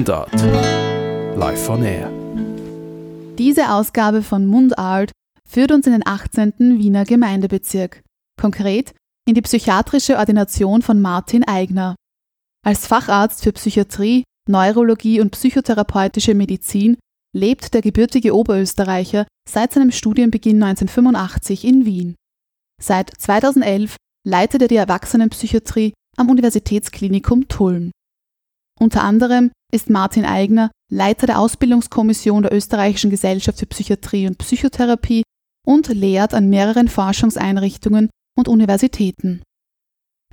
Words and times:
Mundart. 0.00 0.32
Live 1.36 1.68
on 1.68 1.82
Air. 1.82 2.10
Diese 3.36 3.70
Ausgabe 3.70 4.22
von 4.22 4.46
Mundart 4.46 5.12
führt 5.46 5.72
uns 5.72 5.86
in 5.86 5.92
den 5.92 6.06
18. 6.06 6.54
Wiener 6.78 7.04
Gemeindebezirk, 7.04 8.00
konkret 8.40 8.94
in 9.28 9.34
die 9.34 9.42
psychiatrische 9.42 10.16
Ordination 10.16 10.80
von 10.80 11.02
Martin 11.02 11.44
Eigner. 11.44 11.96
Als 12.64 12.86
Facharzt 12.86 13.44
für 13.44 13.52
Psychiatrie, 13.52 14.24
Neurologie 14.48 15.20
und 15.20 15.32
psychotherapeutische 15.32 16.32
Medizin 16.32 16.96
lebt 17.36 17.74
der 17.74 17.82
gebürtige 17.82 18.34
Oberösterreicher 18.34 19.26
seit 19.46 19.74
seinem 19.74 19.92
Studienbeginn 19.92 20.62
1985 20.62 21.66
in 21.66 21.84
Wien. 21.84 22.14
Seit 22.80 23.10
2011 23.18 23.96
leitet 24.26 24.62
er 24.62 24.68
die 24.68 24.76
Erwachsenenpsychiatrie 24.76 25.92
am 26.16 26.30
Universitätsklinikum 26.30 27.48
Tulln. 27.48 27.90
Unter 28.80 29.04
anderem 29.04 29.50
ist 29.70 29.90
Martin 29.90 30.24
Eigner 30.24 30.70
Leiter 30.90 31.26
der 31.26 31.38
Ausbildungskommission 31.38 32.42
der 32.42 32.52
Österreichischen 32.52 33.10
Gesellschaft 33.10 33.60
für 33.60 33.66
Psychiatrie 33.66 34.26
und 34.26 34.38
Psychotherapie 34.38 35.22
und 35.66 35.88
lehrt 35.88 36.34
an 36.34 36.48
mehreren 36.50 36.88
Forschungseinrichtungen 36.88 38.10
und 38.36 38.48
Universitäten. 38.48 39.42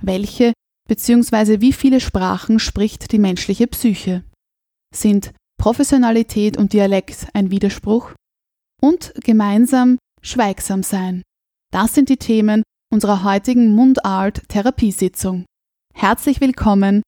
Welche 0.02 0.52
bzw. 0.88 1.60
wie 1.60 1.72
viele 1.72 2.00
Sprachen 2.00 2.58
spricht 2.58 3.12
die 3.12 3.18
menschliche 3.18 3.66
Psyche? 3.68 4.24
Sind 4.94 5.32
Professionalität 5.60 6.56
und 6.56 6.72
Dialekt 6.72 7.28
ein 7.34 7.50
Widerspruch? 7.50 8.14
Und 8.80 9.12
gemeinsam 9.22 9.98
schweigsam 10.22 10.82
sein. 10.82 11.22
Das 11.72 11.94
sind 11.94 12.08
die 12.08 12.16
Themen 12.16 12.62
unserer 12.92 13.22
heutigen 13.24 13.74
Mundart-Therapiesitzung. 13.74 15.44
Herzlich 15.94 16.40
willkommen, 16.40 17.02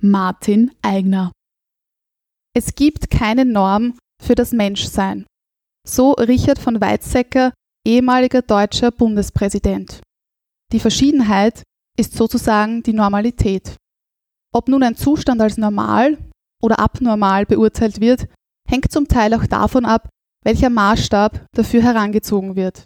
Martin 0.00 0.70
Eigner. 0.80 1.32
Es 2.54 2.74
gibt 2.74 3.10
keine 3.10 3.46
Norm 3.46 3.96
für 4.22 4.34
das 4.34 4.52
Menschsein. 4.52 5.24
So 5.88 6.12
Richard 6.12 6.58
von 6.58 6.80
Weizsäcker, 6.80 7.54
ehemaliger 7.86 8.42
deutscher 8.42 8.90
Bundespräsident. 8.90 10.02
Die 10.72 10.80
Verschiedenheit 10.80 11.62
ist 11.98 12.14
sozusagen 12.14 12.82
die 12.82 12.92
Normalität. 12.92 13.76
Ob 14.54 14.68
nun 14.68 14.82
ein 14.82 14.96
Zustand 14.96 15.40
als 15.40 15.56
normal 15.56 16.18
oder 16.62 16.78
abnormal 16.78 17.46
beurteilt 17.46 18.00
wird, 18.00 18.28
hängt 18.68 18.92
zum 18.92 19.08
Teil 19.08 19.32
auch 19.34 19.46
davon 19.46 19.86
ab, 19.86 20.08
welcher 20.44 20.68
Maßstab 20.68 21.46
dafür 21.54 21.82
herangezogen 21.82 22.54
wird. 22.54 22.84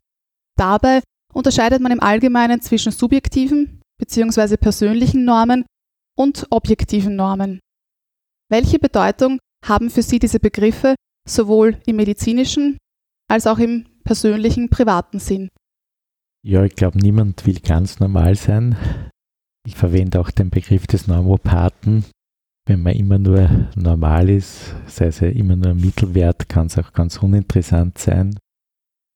Dabei 0.56 1.02
unterscheidet 1.34 1.82
man 1.82 1.92
im 1.92 2.00
Allgemeinen 2.00 2.62
zwischen 2.62 2.92
subjektiven 2.92 3.82
bzw. 3.98 4.56
persönlichen 4.56 5.24
Normen 5.24 5.66
und 6.16 6.46
objektiven 6.50 7.16
Normen. 7.16 7.58
Welche 8.48 8.78
Bedeutung 8.78 9.38
haben 9.68 9.90
für 9.90 10.02
Sie 10.02 10.18
diese 10.18 10.40
Begriffe 10.40 10.94
sowohl 11.28 11.78
im 11.86 11.96
medizinischen 11.96 12.78
als 13.28 13.46
auch 13.46 13.58
im 13.58 13.86
persönlichen, 14.04 14.68
privaten 14.68 15.18
Sinn? 15.18 15.48
Ja, 16.46 16.64
ich 16.64 16.76
glaube, 16.76 16.98
niemand 16.98 17.44
will 17.46 17.58
ganz 17.60 17.98
normal 17.98 18.36
sein. 18.36 18.76
Ich 19.66 19.74
verwende 19.74 20.20
auch 20.20 20.30
den 20.30 20.50
Begriff 20.50 20.86
des 20.86 21.08
Normopathen. 21.08 22.04
Wenn 22.68 22.82
man 22.82 22.94
immer 22.94 23.18
nur 23.18 23.68
normal 23.74 24.28
ist, 24.28 24.74
sei 24.86 25.06
es 25.06 25.20
ja 25.20 25.28
immer 25.28 25.56
nur 25.56 25.74
Mittelwert, 25.74 26.48
kann 26.48 26.66
es 26.66 26.78
auch 26.78 26.92
ganz 26.92 27.16
uninteressant 27.18 27.98
sein. 27.98 28.38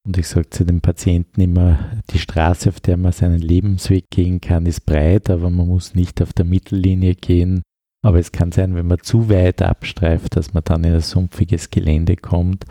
Und 0.06 0.19
ich 0.19 0.27
sage 0.27 0.51
zu 0.51 0.65
den 0.65 0.81
Patienten 0.81 1.41
immer, 1.41 2.03
die 2.11 2.19
Straße, 2.19 2.69
auf 2.69 2.81
der 2.81 2.97
man 2.97 3.12
seinen 3.12 3.41
Lebensweg 3.41 4.06
gehen 4.11 4.41
kann, 4.41 4.67
ist 4.67 4.87
breit, 4.87 5.31
aber 5.31 5.51
man 5.51 5.69
muss 5.69 5.95
nicht 5.95 6.23
auf 6.23 6.33
der 6.33 6.45
Mittellinie 6.45 7.15
gehen. 7.15 7.62
Aber 8.03 8.19
es 8.19 8.33
kann 8.33 8.53
sein, 8.53 8.75
wenn 8.75 8.87
man 8.87 9.01
zu 9.01 9.29
weit 9.29 9.62
abstreift, 9.62 10.37
dass 10.37 10.55
man 10.55 10.65
dann 10.65 10.84
in 10.84 10.94
ein 10.94 11.00
sumpfiges 11.00 11.71
Gelände 11.71 12.16
kommt. 12.16 12.65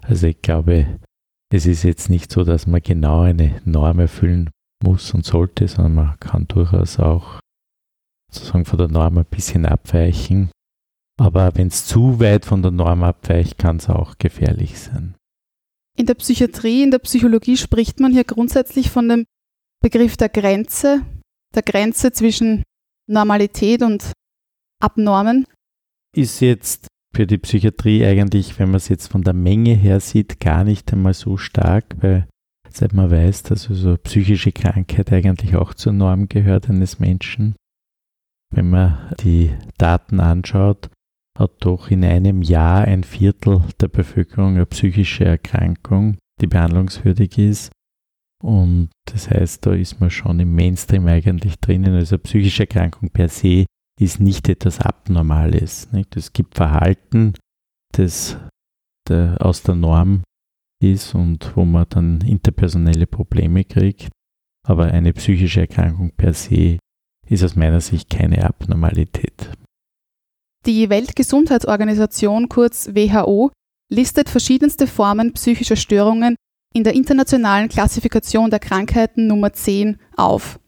Also 0.00 0.26
ich 0.26 0.40
glaube, 0.40 0.98
es 1.52 1.66
ist 1.66 1.82
jetzt 1.82 2.08
nicht 2.08 2.32
so, 2.32 2.44
dass 2.44 2.66
man 2.66 2.82
genau 2.82 3.20
eine 3.20 3.60
Norm 3.64 3.98
erfüllen 3.98 4.50
muss 4.82 5.12
und 5.12 5.24
sollte, 5.24 5.68
sondern 5.68 5.94
man 5.94 6.20
kann 6.20 6.48
durchaus 6.48 6.98
auch 6.98 7.40
sozusagen 8.30 8.64
von 8.64 8.78
der 8.78 8.88
Norm 8.88 9.18
ein 9.18 9.26
bisschen 9.26 9.66
abweichen. 9.66 10.50
Aber 11.20 11.54
wenn 11.54 11.68
es 11.68 11.86
zu 11.86 12.18
weit 12.20 12.46
von 12.46 12.62
der 12.62 12.70
Norm 12.70 13.02
abweicht, 13.02 13.58
kann 13.58 13.76
es 13.76 13.90
auch 13.90 14.16
gefährlich 14.18 14.80
sein. 14.80 15.14
In 15.96 16.06
der 16.06 16.14
Psychiatrie, 16.14 16.82
in 16.82 16.90
der 16.90 17.00
Psychologie 17.00 17.58
spricht 17.58 18.00
man 18.00 18.12
hier 18.12 18.24
grundsätzlich 18.24 18.90
von 18.90 19.08
dem 19.08 19.26
Begriff 19.82 20.16
der 20.16 20.30
Grenze, 20.30 21.02
der 21.54 21.62
Grenze 21.62 22.12
zwischen 22.12 22.62
Normalität 23.06 23.82
und 23.82 24.12
Abnormen. 24.82 25.46
Ist 26.14 26.40
jetzt 26.40 26.88
für 27.14 27.26
die 27.26 27.38
Psychiatrie 27.38 28.04
eigentlich, 28.04 28.58
wenn 28.58 28.68
man 28.68 28.76
es 28.76 28.88
jetzt 28.88 29.08
von 29.08 29.22
der 29.22 29.34
Menge 29.34 29.74
her 29.74 30.00
sieht, 30.00 30.40
gar 30.40 30.64
nicht 30.64 30.92
einmal 30.92 31.14
so 31.14 31.36
stark, 31.36 31.96
weil 32.00 32.26
seit 32.68 32.92
man 32.92 33.10
weiß, 33.10 33.44
dass 33.44 33.68
also 33.68 33.96
psychische 33.98 34.52
Krankheit 34.52 35.12
eigentlich 35.12 35.56
auch 35.56 35.74
zur 35.74 35.92
Norm 35.92 36.28
gehört 36.28 36.68
eines 36.68 36.98
Menschen. 36.98 37.54
Wenn 38.50 38.70
man 38.70 39.14
die 39.20 39.50
Daten 39.78 40.20
anschaut, 40.20 40.90
hat 41.38 41.52
doch 41.60 41.90
in 41.90 42.04
einem 42.04 42.42
Jahr 42.42 42.82
ein 42.82 43.04
Viertel 43.04 43.62
der 43.80 43.88
Bevölkerung 43.88 44.54
eine 44.54 44.66
psychische 44.66 45.24
Erkrankung, 45.24 46.18
die 46.40 46.46
behandlungswürdig 46.46 47.38
ist. 47.38 47.72
Und 48.42 48.90
das 49.06 49.30
heißt, 49.30 49.64
da 49.64 49.72
ist 49.72 50.00
man 50.00 50.10
schon 50.10 50.40
im 50.40 50.54
Mainstream 50.54 51.06
eigentlich 51.06 51.58
drinnen. 51.60 51.94
Also 51.94 52.18
psychische 52.18 52.64
Erkrankung 52.64 53.10
per 53.10 53.28
se 53.28 53.66
ist 54.02 54.20
nicht 54.20 54.48
etwas 54.48 54.80
Abnormales. 54.80 55.90
Nicht? 55.92 56.16
Es 56.16 56.32
gibt 56.32 56.56
Verhalten, 56.56 57.34
das 57.92 58.36
der, 59.08 59.36
aus 59.40 59.62
der 59.62 59.74
Norm 59.74 60.22
ist 60.82 61.14
und 61.14 61.56
wo 61.56 61.64
man 61.64 61.86
dann 61.88 62.20
interpersonelle 62.20 63.06
Probleme 63.06 63.64
kriegt. 63.64 64.08
Aber 64.66 64.86
eine 64.86 65.12
psychische 65.12 65.60
Erkrankung 65.60 66.10
per 66.16 66.34
se 66.34 66.78
ist 67.28 67.44
aus 67.44 67.56
meiner 67.56 67.80
Sicht 67.80 68.10
keine 68.10 68.44
Abnormalität. 68.44 69.50
Die 70.66 70.88
Weltgesundheitsorganisation 70.88 72.48
kurz 72.48 72.88
WHO 72.94 73.50
listet 73.90 74.28
verschiedenste 74.28 74.86
Formen 74.86 75.32
psychischer 75.32 75.76
Störungen 75.76 76.36
in 76.72 76.84
der 76.84 76.94
internationalen 76.94 77.68
Klassifikation 77.68 78.50
der 78.50 78.60
Krankheiten 78.60 79.26
Nummer 79.26 79.52
10 79.52 79.98
auf. 80.16 80.60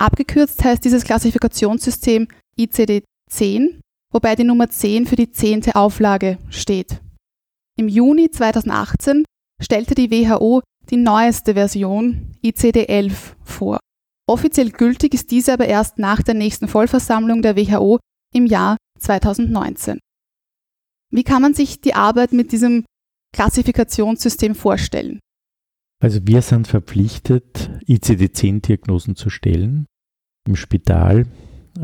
Abgekürzt 0.00 0.64
heißt 0.64 0.84
dieses 0.84 1.04
Klassifikationssystem 1.04 2.26
ICD-10, 2.58 3.80
wobei 4.12 4.34
die 4.36 4.44
Nummer 4.44 4.68
10 4.68 5.06
für 5.06 5.16
die 5.16 5.30
zehnte 5.30 5.76
Auflage 5.76 6.38
steht. 6.50 7.00
Im 7.76 7.88
Juni 7.88 8.30
2018 8.30 9.24
stellte 9.60 9.94
die 9.94 10.10
WHO 10.10 10.62
die 10.90 10.96
neueste 10.96 11.54
Version 11.54 12.36
ICD-11 12.44 13.34
vor. 13.42 13.78
Offiziell 14.26 14.70
gültig 14.70 15.14
ist 15.14 15.30
diese 15.30 15.52
aber 15.52 15.66
erst 15.66 15.98
nach 15.98 16.22
der 16.22 16.34
nächsten 16.34 16.68
Vollversammlung 16.68 17.42
der 17.42 17.56
WHO 17.56 17.98
im 18.34 18.46
Jahr 18.46 18.76
2019. 18.98 19.98
Wie 21.10 21.24
kann 21.24 21.42
man 21.42 21.54
sich 21.54 21.80
die 21.80 21.94
Arbeit 21.94 22.32
mit 22.32 22.52
diesem 22.52 22.84
Klassifikationssystem 23.34 24.54
vorstellen? 24.54 25.20
Also 26.02 26.20
wir 26.24 26.42
sind 26.42 26.66
verpflichtet, 26.66 27.70
ICD-10-Diagnosen 27.86 29.16
zu 29.16 29.30
stellen, 29.30 29.86
im 30.46 30.56
Spital 30.56 31.26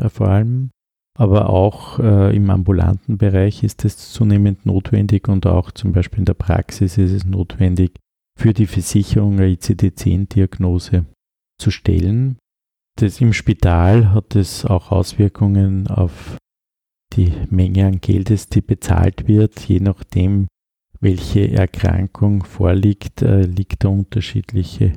vor 0.09 0.27
allem, 0.27 0.71
aber 1.17 1.49
auch 1.49 1.99
äh, 1.99 2.35
im 2.35 2.49
ambulanten 2.49 3.17
Bereich 3.17 3.63
ist 3.63 3.85
es 3.85 4.11
zunehmend 4.11 4.65
notwendig 4.65 5.27
und 5.27 5.45
auch 5.45 5.71
zum 5.71 5.91
Beispiel 5.91 6.19
in 6.19 6.25
der 6.25 6.33
Praxis 6.33 6.97
ist 6.97 7.11
es 7.11 7.25
notwendig, 7.25 7.91
für 8.39 8.53
die 8.53 8.67
Versicherung 8.67 9.33
eine 9.33 9.47
ICD-10-Diagnose 9.49 11.05
zu 11.59 11.71
stellen. 11.71 12.37
Das 12.97 13.21
Im 13.21 13.33
Spital 13.33 14.13
hat 14.13 14.35
es 14.35 14.65
auch 14.65 14.91
Auswirkungen 14.91 15.87
auf 15.87 16.37
die 17.13 17.33
Menge 17.49 17.87
an 17.87 17.99
Geldes, 18.01 18.47
die 18.47 18.61
bezahlt 18.61 19.27
wird, 19.27 19.59
je 19.59 19.79
nachdem, 19.79 20.47
welche 20.99 21.51
Erkrankung 21.51 22.43
vorliegt, 22.43 23.21
äh, 23.21 23.41
liegt 23.41 23.83
da 23.83 23.89
unterschiedliche 23.89 24.93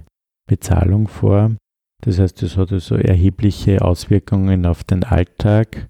Bezahlung 0.46 1.08
vor. 1.08 1.56
Das 2.04 2.18
heißt, 2.18 2.42
es 2.42 2.58
hat 2.58 2.70
also 2.70 2.96
erhebliche 2.96 3.80
Auswirkungen 3.80 4.66
auf 4.66 4.84
den 4.84 5.04
Alltag 5.04 5.88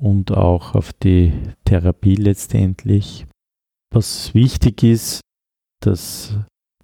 und 0.00 0.30
auch 0.30 0.76
auf 0.76 0.92
die 0.92 1.32
Therapie 1.64 2.14
letztendlich. 2.14 3.26
Was 3.92 4.34
wichtig 4.34 4.84
ist, 4.84 5.20
dass 5.80 6.38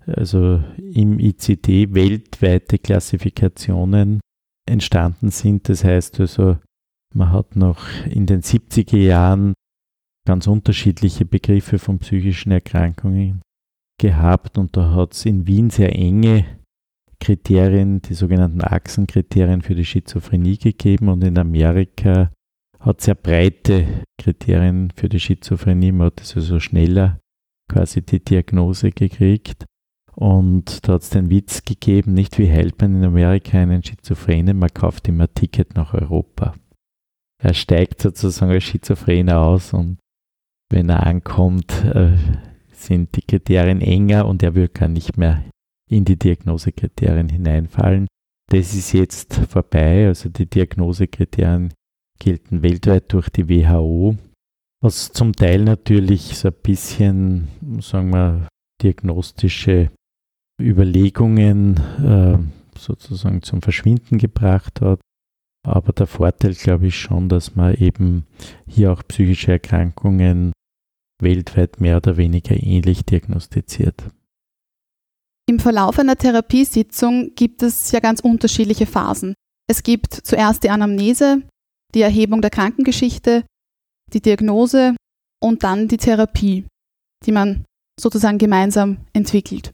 also 0.06 0.62
im 0.76 1.20
ICD 1.20 1.94
weltweite 1.94 2.78
Klassifikationen 2.78 4.20
entstanden 4.68 5.30
sind. 5.30 5.68
Das 5.68 5.84
heißt 5.84 6.18
also, 6.18 6.58
man 7.14 7.30
hat 7.30 7.54
noch 7.54 7.86
in 8.06 8.26
den 8.26 8.42
70er 8.42 8.96
Jahren 8.96 9.54
ganz 10.26 10.48
unterschiedliche 10.48 11.24
Begriffe 11.24 11.78
von 11.78 12.00
psychischen 12.00 12.50
Erkrankungen 12.50 13.40
gehabt 14.00 14.58
und 14.58 14.76
da 14.76 14.92
hat 14.94 15.12
es 15.12 15.26
in 15.26 15.46
Wien 15.46 15.70
sehr 15.70 15.94
enge 15.94 16.44
Kriterien, 17.24 18.02
die 18.02 18.12
sogenannten 18.12 18.60
Achsenkriterien 18.60 19.62
für 19.62 19.74
die 19.74 19.86
Schizophrenie 19.86 20.58
gegeben 20.58 21.08
und 21.08 21.24
in 21.24 21.38
Amerika 21.38 22.30
hat 22.80 23.00
sehr 23.00 23.14
breite 23.14 23.86
Kriterien 24.18 24.92
für 24.94 25.08
die 25.08 25.20
Schizophrenie. 25.20 25.90
Man 25.90 26.08
hat 26.08 26.20
also 26.20 26.60
schneller 26.60 27.18
quasi 27.66 28.02
die 28.02 28.22
Diagnose 28.22 28.90
gekriegt. 28.90 29.64
Und 30.14 30.86
da 30.86 30.92
hat 30.92 31.02
es 31.02 31.10
den 31.10 31.30
Witz 31.30 31.64
gegeben, 31.64 32.12
nicht 32.12 32.38
wie 32.38 32.46
hält 32.46 32.78
man 32.80 32.94
in 32.94 33.04
Amerika 33.04 33.58
einen 33.58 33.82
Schizophrenen, 33.82 34.58
man 34.58 34.72
kauft 34.72 35.08
ihm 35.08 35.20
ein 35.20 35.34
Ticket 35.34 35.74
nach 35.74 35.94
Europa. 35.94 36.54
Er 37.42 37.54
steigt 37.54 38.02
sozusagen 38.02 38.52
als 38.52 38.64
Schizophrener 38.64 39.40
aus 39.40 39.72
und 39.72 39.98
wenn 40.70 40.90
er 40.90 41.04
ankommt, 41.04 41.84
äh, 41.84 42.16
sind 42.70 43.16
die 43.16 43.22
Kriterien 43.22 43.80
enger 43.80 44.26
und 44.26 44.42
er 44.42 44.54
wird 44.54 44.74
gar 44.74 44.88
nicht 44.88 45.16
mehr 45.16 45.42
in 45.94 46.04
die 46.04 46.18
Diagnosekriterien 46.18 47.28
hineinfallen. 47.28 48.06
Das 48.50 48.74
ist 48.74 48.92
jetzt 48.92 49.34
vorbei, 49.48 50.06
also 50.06 50.28
die 50.28 50.46
Diagnosekriterien 50.46 51.72
gelten 52.18 52.62
weltweit 52.62 53.12
durch 53.12 53.28
die 53.30 53.48
WHO, 53.48 54.16
was 54.82 55.12
zum 55.12 55.32
Teil 55.32 55.64
natürlich 55.64 56.36
so 56.36 56.48
ein 56.48 56.54
bisschen, 56.62 57.48
sagen 57.80 58.10
wir, 58.10 58.48
diagnostische 58.82 59.90
Überlegungen 60.60 61.80
äh, 62.04 62.38
sozusagen 62.78 63.42
zum 63.42 63.62
Verschwinden 63.62 64.18
gebracht 64.18 64.80
hat. 64.80 65.00
Aber 65.66 65.92
der 65.92 66.06
Vorteil, 66.06 66.54
glaube 66.54 66.88
ich, 66.88 66.98
schon, 66.98 67.28
dass 67.28 67.56
man 67.56 67.74
eben 67.74 68.26
hier 68.66 68.92
auch 68.92 69.02
psychische 69.08 69.52
Erkrankungen 69.52 70.52
weltweit 71.22 71.80
mehr 71.80 71.96
oder 71.96 72.16
weniger 72.16 72.54
ähnlich 72.62 73.04
diagnostiziert. 73.04 74.04
Im 75.46 75.58
Verlauf 75.58 75.98
einer 75.98 76.16
Therapiesitzung 76.16 77.34
gibt 77.34 77.62
es 77.62 77.92
ja 77.92 78.00
ganz 78.00 78.20
unterschiedliche 78.20 78.86
Phasen. 78.86 79.34
Es 79.68 79.82
gibt 79.82 80.14
zuerst 80.14 80.62
die 80.62 80.70
Anamnese, 80.70 81.42
die 81.94 82.00
Erhebung 82.00 82.40
der 82.40 82.50
Krankengeschichte, 82.50 83.44
die 84.12 84.22
Diagnose 84.22 84.96
und 85.42 85.62
dann 85.62 85.88
die 85.88 85.98
Therapie, 85.98 86.64
die 87.26 87.32
man 87.32 87.64
sozusagen 88.00 88.38
gemeinsam 88.38 88.98
entwickelt. 89.12 89.72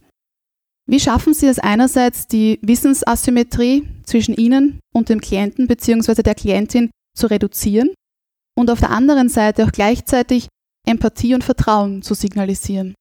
Wie 0.88 0.98
schaffen 0.98 1.34
Sie 1.34 1.46
es 1.46 1.60
einerseits, 1.60 2.26
die 2.26 2.58
Wissensasymmetrie 2.62 3.86
zwischen 4.04 4.34
Ihnen 4.34 4.80
und 4.92 5.08
dem 5.08 5.20
Klienten 5.20 5.68
bzw. 5.68 6.22
der 6.22 6.34
Klientin 6.34 6.90
zu 7.16 7.28
reduzieren 7.28 7.94
und 8.58 8.70
auf 8.70 8.80
der 8.80 8.90
anderen 8.90 9.28
Seite 9.28 9.64
auch 9.64 9.72
gleichzeitig 9.72 10.48
Empathie 10.86 11.34
und 11.34 11.44
Vertrauen 11.44 12.02
zu 12.02 12.14
signalisieren? 12.14 12.94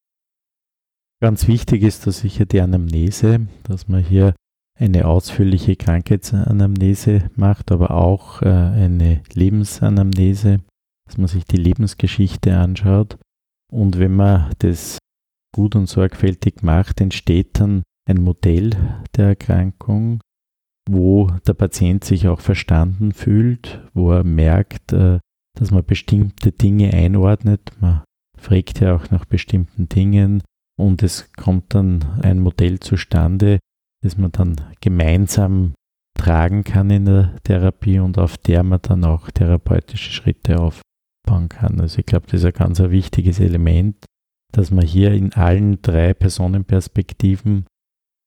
Ganz 1.21 1.48
wichtig 1.48 1.83
ist 1.83 2.07
da 2.07 2.12
sicher 2.12 2.45
die 2.45 2.62
Anamnese, 2.62 3.48
dass 3.63 3.88
man 3.89 4.01
hier 4.01 4.36
eine 4.80 5.06
ausführliche 5.06 5.75
Krankheitsanamnese 5.75 7.30
macht, 7.36 7.71
aber 7.71 7.92
auch 7.92 8.42
äh, 8.42 8.48
eine 8.48 9.21
Lebensanamnese, 9.33 10.62
dass 11.06 11.18
man 11.18 11.27
sich 11.27 11.44
die 11.44 11.57
Lebensgeschichte 11.57 12.57
anschaut. 12.57 13.18
Und 13.69 14.00
wenn 14.00 14.16
man 14.16 14.54
das 14.60 14.98
gut 15.54 15.75
und 15.75 15.88
sorgfältig 15.88 16.63
macht, 16.63 17.01
entsteht 17.01 17.60
dann 17.60 17.83
ein 18.07 18.24
Modell 18.24 18.71
der 19.18 19.27
Erkrankung, 19.27 20.21
wo 20.89 21.27
der 21.45 21.54
Patient 21.54 22.06
sich 22.06 22.30
auch 22.30 22.39
verstanden 22.39 23.12
fühlt, 23.12 23.81
wo 23.94 24.13
er 24.13 24.24
merkt, 24.24 24.94
äh, 24.94 25.19
dass 25.60 25.71
man 25.71 25.83
bestimmte 25.83 26.54
Dinge 26.54 26.94
einordnet. 26.94 27.74
Man 27.81 28.04
fragt 28.38 28.80
ja 28.80 28.95
auch 28.95 29.12
nach 29.12 29.25
bestimmten 29.25 29.89
Dingen 29.89 30.42
und 30.80 31.04
es 31.04 31.31
kommt 31.34 31.76
dann 31.76 32.06
ein 32.22 32.40
Modell 32.40 32.80
zustande, 32.80 33.60
das 34.02 34.18
man 34.18 34.31
dann 34.31 34.56
gemeinsam 34.80 35.74
tragen 36.18 36.64
kann 36.64 36.90
in 36.90 37.06
der 37.06 37.36
Therapie 37.44 38.00
und 38.00 38.18
auf 38.18 38.38
der 38.38 38.64
man 38.64 38.80
dann 38.81 39.04
auch 39.04 39.30
therapeutische 39.30 40.12
Schritte 40.12 40.60
aufbauen 40.60 41.50
kann. 41.50 41.80
Also 41.81 42.00
ich 42.00 42.06
glaube, 42.06 42.28
das 42.28 42.42
ist 42.42 42.46
ein 42.46 42.54
ganz 42.54 42.80
ein 42.80 42.92
wichtiges 42.92 43.40
Element, 43.40 43.98
dass 44.54 44.72
man 44.72 44.86
hier 44.86 45.12
in 45.12 45.34
allen 45.34 45.81
drei 45.81 46.14
Personenperspektiven 46.14 47.66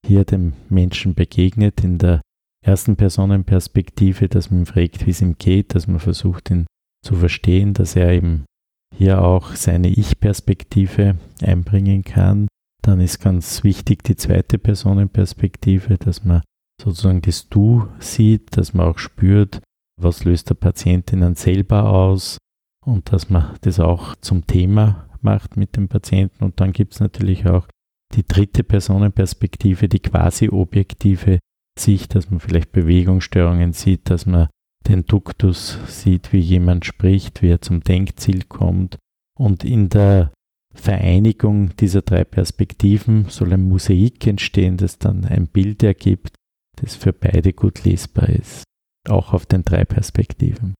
hier 0.07 0.25
dem 0.25 0.53
Menschen 0.69 1.15
begegnet. 1.15 1.83
In 1.83 1.99
der 1.99 2.21
ersten 2.65 2.97
Personenperspektive, 2.97 4.29
dass 4.29 4.51
man 4.51 4.67
fragt, 4.67 5.07
wie 5.07 5.11
es 5.11 5.23
ihm 5.23 5.37
geht, 5.39 5.75
dass 5.75 5.87
man 5.87 6.01
versucht, 6.01 6.51
ihn 6.51 6.67
zu 7.05 7.15
verstehen, 7.15 7.73
dass 7.75 7.97
er 7.97 8.13
eben 8.13 8.45
hier 8.93 9.23
auch 9.23 9.55
seine 9.55 9.89
Ich-Perspektive 9.89 11.17
einbringen 11.43 12.05
kann. 12.05 12.49
Dann 12.83 13.01
ist 13.01 13.21
ganz 13.21 13.65
wichtig 13.65 14.03
die 14.05 14.17
zweite 14.17 14.59
Personenperspektive, 14.59 15.99
dass 15.99 16.25
man 16.25 16.43
sozusagen 16.81 17.23
das 17.23 17.49
Du 17.49 17.89
sieht, 18.01 18.57
dass 18.57 18.75
man 18.75 18.89
auch 18.89 18.99
spürt, 18.99 19.61
was 20.01 20.25
löst 20.25 20.51
der 20.51 20.55
Patientin 20.55 21.21
dann 21.21 21.35
selber 21.35 21.91
aus 21.91 22.39
und 22.85 23.13
dass 23.13 23.31
man 23.31 23.57
das 23.61 23.79
auch 23.79 24.17
zum 24.17 24.47
Thema 24.47 25.09
macht 25.21 25.57
mit 25.57 25.77
dem 25.77 25.89
Patienten. 25.89 26.45
Und 26.45 26.61
dann 26.61 26.73
gibt 26.73 26.95
es 26.95 27.01
natürlich 27.01 27.47
auch 27.47 27.69
die 28.15 28.27
dritte 28.27 28.65
Personenperspektive, 28.65 29.89
die 29.89 30.01
quasi 30.01 30.49
objektive 30.49 31.39
Sicht, 31.79 32.15
dass 32.15 32.31
man 32.31 32.41
vielleicht 32.41 32.73
Bewegungsstörungen 32.73 33.73
sieht, 33.73 34.11
dass 34.11 34.27
man 34.27 34.49
den 34.89 35.05
Duktus 35.07 35.79
sieht, 35.87 36.33
wie 36.33 36.41
jemand 36.41 36.85
spricht, 36.85 37.43
wie 37.43 37.51
er 37.51 37.61
zum 37.61 37.83
Denkziel 37.83 38.45
kommt. 38.45 38.99
Und 39.39 39.65
in 39.65 39.89
der 39.89 40.33
Vereinigung 40.75 41.75
dieser 41.77 42.03
drei 42.03 42.25
Perspektiven 42.25 43.27
soll 43.29 43.53
ein 43.53 43.69
Mosaik 43.69 44.27
entstehen, 44.27 44.77
das 44.77 44.99
dann 44.99 45.25
ein 45.25 45.47
Bild 45.47 45.83
ergibt, 45.83 46.35
das 46.77 46.97
für 46.97 47.13
beide 47.13 47.53
gut 47.53 47.85
lesbar 47.85 48.29
ist, 48.29 48.65
auch 49.09 49.33
auf 49.33 49.47
den 49.47 49.65
drei 49.65 49.85
Perspektiven. 49.85 50.75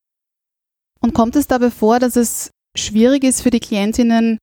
Und 1.01 1.15
kommt 1.15 1.37
es 1.37 1.47
dabei 1.47 1.71
vor, 1.71 1.99
dass 1.99 2.17
es 2.17 2.51
schwierig 2.77 3.25
ist 3.25 3.43
für 3.43 3.51
die 3.51 3.61
Klientinnen, 3.61 4.39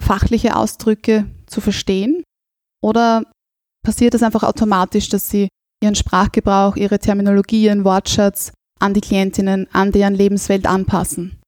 fachliche 0.00 0.56
Ausdrücke 0.56 1.30
zu 1.46 1.60
verstehen? 1.60 2.22
Oder 2.82 3.30
passiert 3.84 4.14
es 4.14 4.22
einfach 4.22 4.42
automatisch, 4.42 5.08
dass 5.08 5.30
sie 5.30 5.48
ihren 5.82 5.94
Sprachgebrauch, 5.94 6.76
ihre 6.76 6.98
Terminologie, 6.98 7.64
ihren 7.64 7.84
Wortschatz 7.84 8.52
an 8.84 8.92
die 8.92 9.00
Klientinnen, 9.00 9.66
an 9.72 9.92
deren 9.92 10.14
Lebenswelt 10.14 10.66
anpassen? 10.66 11.40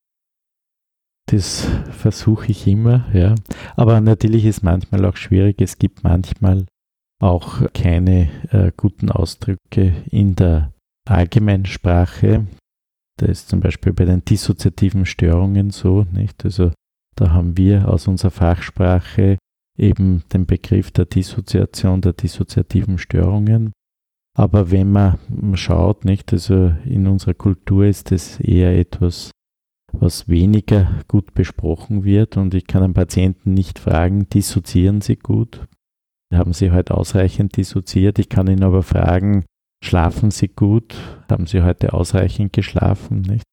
Das 1.28 1.66
versuche 1.90 2.50
ich 2.50 2.66
immer, 2.66 3.04
ja. 3.12 3.34
Aber 3.76 4.00
natürlich 4.00 4.46
ist 4.46 4.62
manchmal 4.62 5.04
auch 5.04 5.16
schwierig. 5.16 5.60
Es 5.60 5.78
gibt 5.78 6.02
manchmal 6.02 6.64
auch 7.20 7.70
keine 7.72 8.30
äh, 8.50 8.72
guten 8.76 9.10
Ausdrücke 9.10 9.92
in 10.10 10.34
der 10.34 10.72
allgemeinen 11.06 11.66
Sprache. 11.66 12.46
Da 13.18 13.26
ist 13.26 13.48
zum 13.48 13.60
Beispiel 13.60 13.92
bei 13.92 14.04
den 14.04 14.24
dissoziativen 14.24 15.04
Störungen 15.04 15.70
so, 15.70 16.06
nicht? 16.12 16.44
Also 16.44 16.72
da 17.16 17.30
haben 17.32 17.56
wir 17.56 17.88
aus 17.88 18.08
unserer 18.08 18.30
Fachsprache 18.30 19.38
eben 19.78 20.22
den 20.32 20.46
Begriff 20.46 20.90
der 20.90 21.04
Dissoziation, 21.04 22.00
der 22.00 22.12
dissoziativen 22.12 22.98
Störungen. 22.98 23.72
Aber 24.38 24.70
wenn 24.70 24.92
man 24.92 25.18
schaut, 25.54 26.04
nicht, 26.04 26.30
also 26.32 26.74
in 26.84 27.06
unserer 27.06 27.32
Kultur 27.32 27.86
ist 27.86 28.12
es 28.12 28.38
eher 28.38 28.78
etwas, 28.78 29.30
was 29.92 30.28
weniger 30.28 31.00
gut 31.08 31.32
besprochen 31.32 32.04
wird 32.04 32.36
und 32.36 32.52
ich 32.52 32.66
kann 32.66 32.82
einen 32.82 32.92
Patienten 32.92 33.54
nicht 33.54 33.78
fragen, 33.78 34.28
dissoziieren 34.28 35.00
Sie 35.00 35.16
gut? 35.16 35.66
Haben 36.34 36.52
Sie 36.52 36.70
heute 36.70 36.98
ausreichend 36.98 37.56
dissoziiert? 37.56 38.18
Ich 38.18 38.28
kann 38.28 38.46
ihn 38.48 38.62
aber 38.62 38.82
fragen, 38.82 39.46
schlafen 39.82 40.30
Sie 40.30 40.48
gut? 40.48 40.94
Haben 41.30 41.46
Sie 41.46 41.62
heute 41.62 41.94
ausreichend 41.94 42.52
geschlafen? 42.52 43.22
Nicht? 43.22 43.44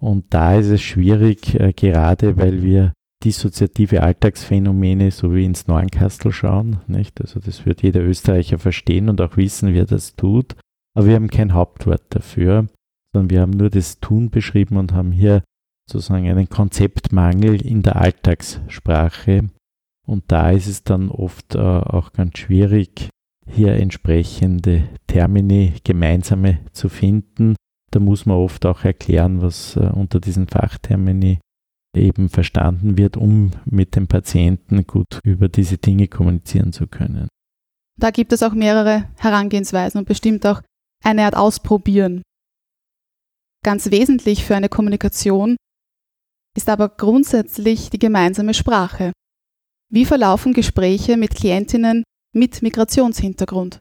Und 0.00 0.34
da 0.34 0.56
ist 0.56 0.70
es 0.70 0.82
schwierig, 0.82 1.54
äh, 1.54 1.72
gerade 1.72 2.36
weil 2.36 2.62
wir 2.62 2.92
dissoziative 3.26 4.02
Alltagsphänomene 4.02 5.10
so 5.10 5.34
wie 5.34 5.44
ins 5.44 5.66
Neunkastel 5.66 6.32
schauen. 6.32 6.78
Nicht? 6.86 7.20
Also 7.20 7.40
das 7.40 7.66
wird 7.66 7.82
jeder 7.82 8.00
Österreicher 8.00 8.58
verstehen 8.58 9.08
und 9.08 9.20
auch 9.20 9.36
wissen, 9.36 9.74
wie 9.74 9.80
er 9.80 9.86
das 9.86 10.14
tut. 10.14 10.54
Aber 10.94 11.08
wir 11.08 11.16
haben 11.16 11.28
kein 11.28 11.52
Hauptwort 11.52 12.02
dafür, 12.10 12.68
sondern 13.12 13.30
wir 13.30 13.40
haben 13.40 13.50
nur 13.50 13.68
das 13.68 13.98
Tun 13.98 14.30
beschrieben 14.30 14.76
und 14.76 14.92
haben 14.92 15.10
hier 15.10 15.42
sozusagen 15.90 16.28
einen 16.28 16.48
Konzeptmangel 16.48 17.60
in 17.66 17.82
der 17.82 17.96
Alltagssprache. 17.96 19.50
Und 20.06 20.24
da 20.28 20.50
ist 20.50 20.68
es 20.68 20.84
dann 20.84 21.10
oft 21.10 21.56
äh, 21.56 21.58
auch 21.58 22.12
ganz 22.12 22.38
schwierig, 22.38 23.10
hier 23.48 23.74
entsprechende 23.74 24.88
Termini 25.08 25.74
gemeinsame 25.82 26.60
zu 26.72 26.88
finden. 26.88 27.56
Da 27.90 27.98
muss 27.98 28.24
man 28.24 28.36
oft 28.36 28.66
auch 28.66 28.84
erklären, 28.84 29.42
was 29.42 29.76
äh, 29.76 29.80
unter 29.80 30.20
diesen 30.20 30.46
Fachtermini 30.46 31.40
eben 31.96 32.28
verstanden 32.28 32.98
wird, 32.98 33.16
um 33.16 33.52
mit 33.64 33.96
dem 33.96 34.06
Patienten 34.06 34.86
gut 34.86 35.20
über 35.24 35.48
diese 35.48 35.78
Dinge 35.78 36.08
kommunizieren 36.08 36.72
zu 36.72 36.86
können. 36.86 37.28
Da 37.98 38.10
gibt 38.10 38.32
es 38.32 38.42
auch 38.42 38.52
mehrere 38.52 39.08
Herangehensweisen 39.16 39.98
und 39.98 40.06
bestimmt 40.06 40.46
auch 40.46 40.62
eine 41.02 41.24
Art 41.24 41.36
Ausprobieren. 41.36 42.22
Ganz 43.64 43.90
wesentlich 43.90 44.44
für 44.44 44.54
eine 44.54 44.68
Kommunikation 44.68 45.56
ist 46.56 46.68
aber 46.68 46.88
grundsätzlich 46.88 47.90
die 47.90 47.98
gemeinsame 47.98 48.54
Sprache. 48.54 49.12
Wie 49.90 50.04
verlaufen 50.04 50.52
Gespräche 50.52 51.16
mit 51.16 51.34
Klientinnen 51.34 52.02
mit 52.34 52.62
Migrationshintergrund? 52.62 53.80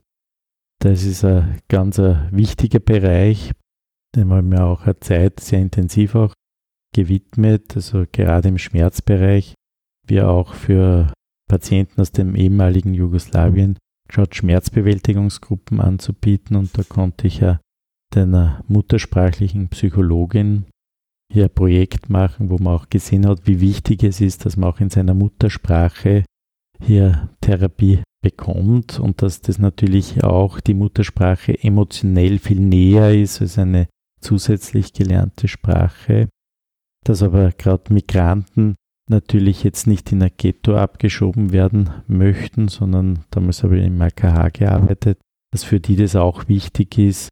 Das 0.79 1.03
ist 1.03 1.24
ein 1.25 1.62
ganz 1.67 1.98
wichtiger 1.98 2.79
Bereich, 2.79 3.51
den 4.15 4.27
wir 4.27 4.63
auch 4.63 4.84
eine 4.84 5.00
Zeit 5.00 5.39
sehr 5.39 5.60
intensiv 5.60 6.15
auch 6.15 6.34
gewidmet, 6.95 7.75
also 7.75 8.05
gerade 8.09 8.47
im 8.47 8.57
Schmerzbereich, 8.57 9.53
wie 10.07 10.21
auch 10.21 10.53
für 10.53 11.11
Patienten 11.49 11.99
aus 11.99 12.11
dem 12.11 12.35
ehemaligen 12.35 12.93
Jugoslawien 12.93 13.77
schaut 14.09 14.35
Schmerzbewältigungsgruppen 14.35 15.81
anzubieten. 15.81 16.55
Und 16.55 16.77
da 16.77 16.83
konnte 16.83 17.27
ich 17.27 17.39
ja 17.39 17.59
einer 18.15 18.63
muttersprachlichen 18.69 19.67
Psychologin 19.67 20.67
hier 21.29 21.45
ein 21.45 21.53
Projekt 21.53 22.09
machen, 22.09 22.49
wo 22.49 22.57
man 22.59 22.75
auch 22.75 22.89
gesehen 22.89 23.27
hat, 23.27 23.45
wie 23.45 23.59
wichtig 23.59 24.03
es 24.03 24.21
ist, 24.21 24.45
dass 24.45 24.55
man 24.55 24.69
auch 24.69 24.79
in 24.79 24.89
seiner 24.89 25.13
Muttersprache 25.13 26.23
hier 26.81 27.29
Therapie 27.41 27.99
bekommt 28.23 29.01
und 29.01 29.21
dass 29.21 29.41
das 29.41 29.59
natürlich 29.59 30.23
auch 30.23 30.61
die 30.61 30.75
Muttersprache 30.75 31.61
emotionell 31.61 32.39
viel 32.39 32.61
näher 32.61 33.13
ist 33.13 33.41
als 33.41 33.57
eine 33.57 33.87
zusätzlich 34.21 34.93
gelernte 34.93 35.49
Sprache, 35.49 36.29
dass 37.05 37.24
aber 37.24 37.51
gerade 37.51 37.93
Migranten 37.93 38.75
natürlich 39.09 39.63
jetzt 39.63 39.88
nicht 39.88 40.12
in 40.12 40.24
ein 40.24 40.31
Ghetto 40.35 40.75
abgeschoben 40.75 41.51
werden 41.51 41.91
möchten, 42.07 42.67
sondern 42.67 43.24
damals 43.29 43.63
habe 43.63 43.77
ich 43.77 43.85
im 43.85 44.01
AKH 44.01 44.50
gearbeitet, 44.50 45.19
dass 45.51 45.63
für 45.63 45.79
die 45.79 45.95
das 45.95 46.15
auch 46.15 46.47
wichtig 46.47 46.97
ist, 46.97 47.29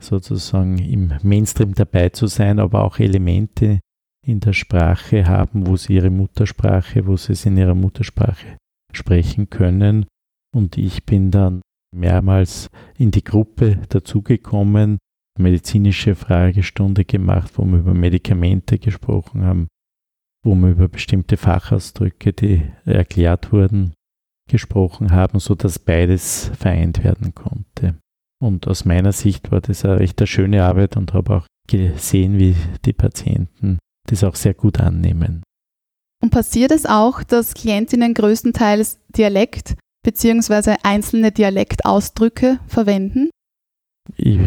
sozusagen 0.00 0.78
im 0.78 1.14
Mainstream 1.22 1.74
dabei 1.74 2.10
zu 2.10 2.26
sein, 2.26 2.58
aber 2.58 2.84
auch 2.84 2.98
Elemente 2.98 3.80
in 4.26 4.40
der 4.40 4.52
Sprache 4.52 5.26
haben, 5.26 5.66
wo 5.66 5.76
sie 5.76 5.94
ihre 5.94 6.10
Muttersprache, 6.10 7.06
wo 7.06 7.16
sie 7.16 7.32
es 7.32 7.46
in 7.46 7.56
ihrer 7.56 7.74
Muttersprache 7.74 8.58
sprechen 8.92 9.48
können. 9.48 10.06
Und 10.54 10.76
ich 10.76 11.04
bin 11.04 11.30
dann 11.30 11.62
mehrmals 11.94 12.68
in 12.98 13.10
die 13.10 13.24
Gruppe 13.24 13.80
dazugekommen, 13.88 14.98
medizinische 15.38 16.14
Fragestunde 16.14 17.04
gemacht, 17.04 17.52
wo 17.56 17.64
wir 17.64 17.78
über 17.78 17.94
Medikamente 17.94 18.78
gesprochen 18.78 19.42
haben, 19.42 19.68
wo 20.44 20.54
wir 20.54 20.70
über 20.70 20.88
bestimmte 20.88 21.36
Fachausdrücke, 21.36 22.32
die 22.32 22.62
erklärt 22.84 23.52
wurden, 23.52 23.94
gesprochen 24.48 25.10
haben, 25.10 25.40
sodass 25.40 25.78
beides 25.78 26.50
vereint 26.58 27.02
werden 27.02 27.34
konnte. 27.34 27.96
Und 28.40 28.68
aus 28.68 28.84
meiner 28.84 29.12
Sicht 29.12 29.50
war 29.50 29.60
das 29.60 29.84
eine 29.84 30.00
recht 30.00 30.26
schöne 30.28 30.62
Arbeit 30.62 30.96
und 30.96 31.14
habe 31.14 31.36
auch 31.36 31.46
gesehen, 31.68 32.38
wie 32.38 32.54
die 32.84 32.92
Patienten 32.92 33.78
das 34.08 34.22
auch 34.22 34.36
sehr 34.36 34.54
gut 34.54 34.78
annehmen. 34.78 35.42
Und 36.22 36.30
passiert 36.30 36.70
es 36.70 36.86
auch, 36.86 37.22
dass 37.22 37.54
Klientinnen 37.54 38.14
größtenteils 38.14 39.00
Dialekt 39.08 39.74
bzw. 40.04 40.76
einzelne 40.82 41.32
Dialektausdrücke 41.32 42.60
verwenden? 42.68 43.30
Ich 44.16 44.40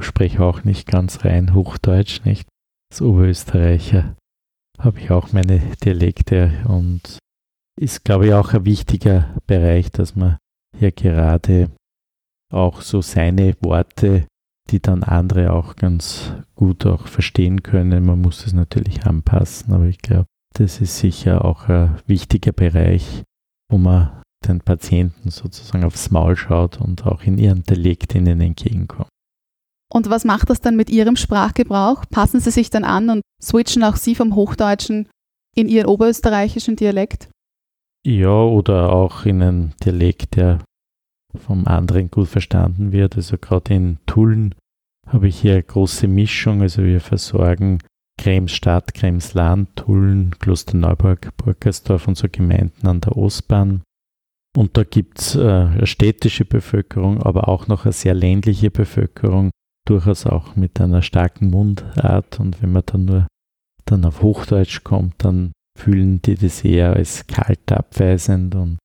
spreche 0.00 0.42
auch 0.42 0.64
nicht 0.64 0.86
ganz 0.86 1.24
rein 1.24 1.54
Hochdeutsch, 1.54 2.24
nicht? 2.24 2.48
Als 2.90 3.02
Oberösterreicher 3.02 4.14
habe 4.78 5.00
ich 5.00 5.10
auch 5.10 5.32
meine 5.32 5.58
Dialekte 5.82 6.52
und 6.68 7.18
ist, 7.78 8.04
glaube 8.04 8.26
ich, 8.26 8.32
auch 8.34 8.52
ein 8.52 8.64
wichtiger 8.64 9.34
Bereich, 9.46 9.90
dass 9.90 10.16
man 10.16 10.38
hier 10.78 10.92
gerade 10.92 11.70
auch 12.52 12.80
so 12.80 13.00
seine 13.00 13.56
Worte, 13.60 14.26
die 14.70 14.80
dann 14.80 15.02
andere 15.02 15.52
auch 15.52 15.76
ganz 15.76 16.32
gut 16.54 16.86
auch 16.86 17.06
verstehen 17.06 17.62
können. 17.62 18.04
Man 18.04 18.20
muss 18.20 18.46
es 18.46 18.52
natürlich 18.52 19.06
anpassen, 19.06 19.72
aber 19.72 19.86
ich 19.86 19.98
glaube, 19.98 20.26
das 20.54 20.80
ist 20.80 20.98
sicher 20.98 21.44
auch 21.44 21.68
ein 21.68 21.98
wichtiger 22.06 22.52
Bereich, 22.52 23.24
wo 23.70 23.78
man 23.78 24.22
den 24.48 24.60
Patienten 24.60 25.30
sozusagen 25.30 25.84
aufs 25.84 26.10
Maul 26.10 26.36
schaut 26.36 26.80
und 26.80 27.06
auch 27.06 27.22
in 27.22 27.38
ihren 27.38 27.62
Dialekt 27.62 28.14
ihnen 28.14 28.40
entgegenkommt. 28.40 29.08
Und 29.92 30.10
was 30.10 30.24
macht 30.24 30.50
das 30.50 30.60
dann 30.60 30.76
mit 30.76 30.90
Ihrem 30.90 31.16
Sprachgebrauch? 31.16 32.04
Passen 32.10 32.40
Sie 32.40 32.50
sich 32.50 32.70
dann 32.70 32.84
an 32.84 33.08
und 33.08 33.22
switchen 33.40 33.84
auch 33.84 33.96
Sie 33.96 34.14
vom 34.14 34.34
Hochdeutschen 34.34 35.08
in 35.54 35.68
Ihren 35.68 35.86
oberösterreichischen 35.86 36.76
Dialekt? 36.76 37.28
Ja, 38.04 38.42
oder 38.42 38.92
auch 38.92 39.24
in 39.24 39.42
einen 39.42 39.74
Dialekt, 39.84 40.36
der 40.36 40.58
vom 41.36 41.66
anderen 41.66 42.10
gut 42.10 42.28
verstanden 42.28 42.92
wird. 42.92 43.16
Also 43.16 43.36
gerade 43.38 43.74
in 43.74 43.98
Tulln 44.06 44.54
habe 45.06 45.28
ich 45.28 45.40
hier 45.40 45.52
eine 45.52 45.62
große 45.62 46.08
Mischung. 46.08 46.62
Also 46.62 46.82
wir 46.82 47.00
versorgen 47.00 47.78
Kremsstadt, 48.18 48.94
Kremsland, 48.94 49.76
Tulln, 49.76 50.34
Klosterneuburg, 50.38 51.36
Burgersdorf 51.36 52.08
und 52.08 52.16
so 52.16 52.28
Gemeinden 52.30 52.86
an 52.86 53.00
der 53.00 53.16
Ostbahn. 53.16 53.82
Und 54.56 54.76
da 54.76 54.84
gibt 54.84 55.20
es 55.20 55.36
äh, 55.36 55.84
städtische 55.84 56.46
Bevölkerung, 56.46 57.22
aber 57.22 57.48
auch 57.48 57.68
noch 57.68 57.84
eine 57.84 57.92
sehr 57.92 58.14
ländliche 58.14 58.70
Bevölkerung, 58.70 59.50
durchaus 59.86 60.24
auch 60.26 60.56
mit 60.56 60.80
einer 60.80 61.02
starken 61.02 61.50
Mundart. 61.50 62.40
Und 62.40 62.62
wenn 62.62 62.72
man 62.72 62.82
dann 62.86 63.04
nur 63.04 63.26
dann 63.84 64.04
auf 64.04 64.22
Hochdeutsch 64.22 64.82
kommt, 64.82 65.14
dann 65.18 65.52
fühlen 65.78 66.22
die 66.22 66.36
das 66.36 66.64
eher 66.64 66.94
als 66.94 67.26
kalt 67.26 67.70
abweisend. 67.70 68.54
Und 68.54 68.78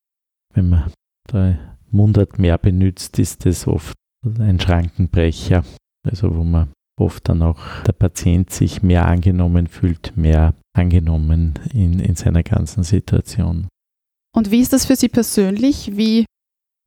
wenn 0.54 0.70
man 0.70 0.92
da 1.30 1.58
Mundart 1.90 2.38
mehr 2.38 2.58
benutzt, 2.58 3.18
ist 3.18 3.46
das 3.46 3.66
oft 3.66 3.96
ein 4.26 4.60
Schrankenbrecher. 4.60 5.64
Also 6.06 6.36
wo 6.36 6.44
man 6.44 6.70
oft 7.00 7.30
dann 7.30 7.42
auch 7.42 7.82
der 7.84 7.94
Patient 7.94 8.50
sich 8.50 8.84
mehr 8.84 9.08
angenommen 9.08 9.68
fühlt, 9.68 10.16
mehr 10.18 10.54
angenommen 10.78 11.54
in, 11.74 12.00
in 12.00 12.16
seiner 12.16 12.44
ganzen 12.44 12.84
Situation. 12.84 13.68
Und 14.36 14.52
wie 14.52 14.62
ist 14.62 14.74
das 14.74 14.86
für 14.86 14.96
Sie 14.96 15.10
persönlich? 15.10 15.98
Wie 15.98 16.26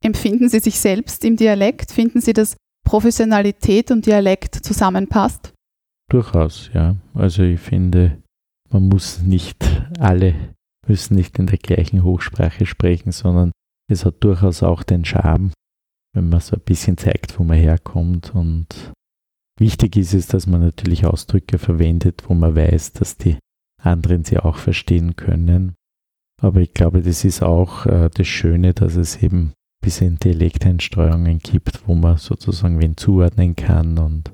empfinden 0.03 0.49
Sie 0.49 0.59
sich 0.59 0.79
selbst 0.79 1.23
im 1.23 1.35
Dialekt? 1.35 1.91
Finden 1.91 2.21
Sie, 2.21 2.33
dass 2.33 2.57
Professionalität 2.85 3.91
und 3.91 4.05
Dialekt 4.05 4.55
zusammenpasst? 4.55 5.53
Durchaus, 6.09 6.69
ja. 6.73 6.95
Also 7.13 7.43
ich 7.43 7.59
finde, 7.59 8.21
man 8.69 8.87
muss 8.87 9.21
nicht 9.21 9.57
alle 9.99 10.55
müssen 10.87 11.15
nicht 11.15 11.39
in 11.39 11.47
der 11.47 11.57
gleichen 11.57 12.03
Hochsprache 12.03 12.65
sprechen, 12.65 13.11
sondern 13.11 13.51
es 13.89 14.05
hat 14.05 14.23
durchaus 14.23 14.63
auch 14.63 14.83
den 14.83 15.05
Charme, 15.05 15.51
wenn 16.13 16.29
man 16.29 16.39
so 16.39 16.55
ein 16.55 16.61
bisschen 16.61 16.97
zeigt, 16.97 17.37
wo 17.39 17.43
man 17.43 17.57
herkommt. 17.57 18.33
Und 18.33 18.93
wichtig 19.59 19.95
ist 19.95 20.13
es, 20.13 20.27
dass 20.27 20.47
man 20.47 20.61
natürlich 20.61 21.05
Ausdrücke 21.05 21.57
verwendet, 21.57 22.23
wo 22.27 22.33
man 22.33 22.55
weiß, 22.55 22.93
dass 22.93 23.17
die 23.17 23.37
anderen 23.81 24.23
sie 24.23 24.39
auch 24.39 24.57
verstehen 24.57 25.15
können. 25.15 25.75
Aber 26.41 26.59
ich 26.59 26.73
glaube, 26.73 27.01
das 27.01 27.23
ist 27.23 27.41
auch 27.41 27.85
äh, 27.85 28.09
das 28.13 28.27
Schöne, 28.27 28.73
dass 28.73 28.95
es 28.95 29.21
eben 29.21 29.47
ein 29.47 29.53
bisschen 29.81 30.17
Dialekteinstreuungen 30.19 31.39
gibt, 31.39 31.87
wo 31.87 31.95
man 31.95 32.17
sozusagen 32.17 32.79
wen 32.79 32.97
zuordnen 32.97 33.55
kann. 33.55 33.97
Und 33.97 34.31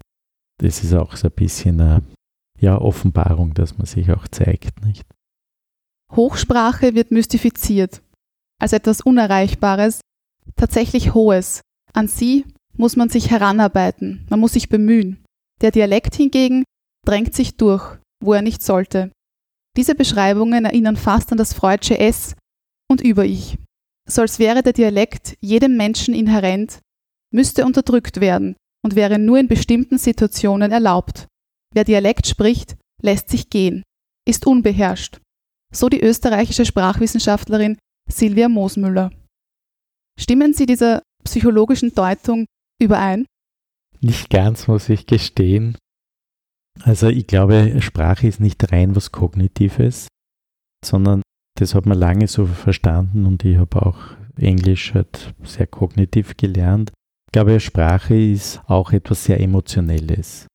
das 0.60 0.84
ist 0.84 0.94
auch 0.94 1.16
so 1.16 1.28
ein 1.28 1.34
bisschen 1.34 1.80
eine 1.80 2.02
ja, 2.60 2.80
Offenbarung, 2.80 3.54
dass 3.54 3.78
man 3.78 3.86
sich 3.86 4.12
auch 4.12 4.28
zeigt. 4.28 4.86
Nicht? 4.86 5.06
Hochsprache 6.16 6.96
wird 6.96 7.12
mystifiziert 7.12 8.02
als 8.60 8.74
etwas 8.74 9.02
Unerreichbares, 9.02 10.02
tatsächlich 10.56 11.14
Hohes. 11.14 11.62
An 11.94 12.08
sie 12.08 12.46
muss 12.78 12.96
man 12.96 13.10
sich 13.10 13.32
heranarbeiten, 13.32 14.26
man 14.30 14.40
muss 14.40 14.54
sich 14.54 14.70
bemühen. 14.70 15.24
Der 15.62 15.72
Dialekt 15.72 16.16
hingegen 16.16 16.64
drängt 17.06 17.34
sich 17.34 17.58
durch, 17.58 17.98
wo 18.24 18.34
er 18.34 18.42
nicht 18.42 18.62
sollte. 18.62 19.12
Diese 19.78 19.96
Beschreibungen 19.96 20.66
erinnern 20.66 20.98
fast 20.98 21.32
an 21.32 21.38
das 21.38 21.54
Freudsche 21.54 21.98
Es 21.98 22.36
und 22.90 23.02
Über-Ich. 23.02 23.58
So 24.10 24.22
als 24.22 24.40
wäre 24.40 24.64
der 24.64 24.74
Dialekt 24.74 25.38
jedem 25.40 25.78
Menschen 25.78 26.14
inhärent, 26.14 26.80
müsste 27.34 27.66
unterdrückt 27.66 28.20
werden 28.20 28.56
und 28.84 28.96
wäre 28.96 29.18
nur 29.18 29.40
in 29.40 29.48
bestimmten 29.48 29.98
Situationen 29.98 30.72
erlaubt. 30.72 31.28
Wer 31.74 31.86
Dialekt 31.86 32.28
spricht, 32.28 32.76
lässt 33.02 33.30
sich 33.30 33.50
gehen, 33.50 33.84
ist 34.28 34.46
unbeherrscht. 34.46 35.20
So 35.74 35.88
die 35.88 36.02
österreichische 36.02 36.66
Sprachwissenschaftlerin 36.66 37.78
Silvia 38.10 38.50
Moosmüller. 38.50 39.12
Stimmen 40.20 40.54
Sie 40.54 40.66
dieser 40.66 41.02
psychologischen 41.24 41.96
Deutung 41.96 42.46
überein? 42.82 43.26
Nicht 44.02 44.30
ganz, 44.30 44.68
muss 44.68 44.90
ich 44.90 45.06
gestehen. 45.06 45.78
Also 46.84 47.08
ich 47.08 47.28
glaube, 47.28 47.82
Sprache 47.82 48.28
ist 48.28 48.40
nicht 48.40 48.72
rein 48.72 48.96
was 48.96 49.12
Kognitives, 49.12 50.08
sondern 50.84 51.22
das 51.60 51.76
hat 51.76 51.86
man 51.86 51.98
lange 51.98 52.28
so 52.28 52.46
verstanden 52.46 53.26
und 53.26 53.44
ich 53.46 53.58
habe 53.58 53.86
auch 53.86 54.00
Englisch 54.38 54.94
halt 54.94 55.34
sehr 55.44 55.68
kognitiv 55.68 56.38
gelernt. 56.38 56.92
Ich 57.28 57.34
glaube, 57.34 57.60
Sprache 57.60 58.16
ist 58.16 58.62
auch 58.68 58.92
etwas 58.92 59.26
sehr 59.26 59.40
Emotionelles. 59.40 60.48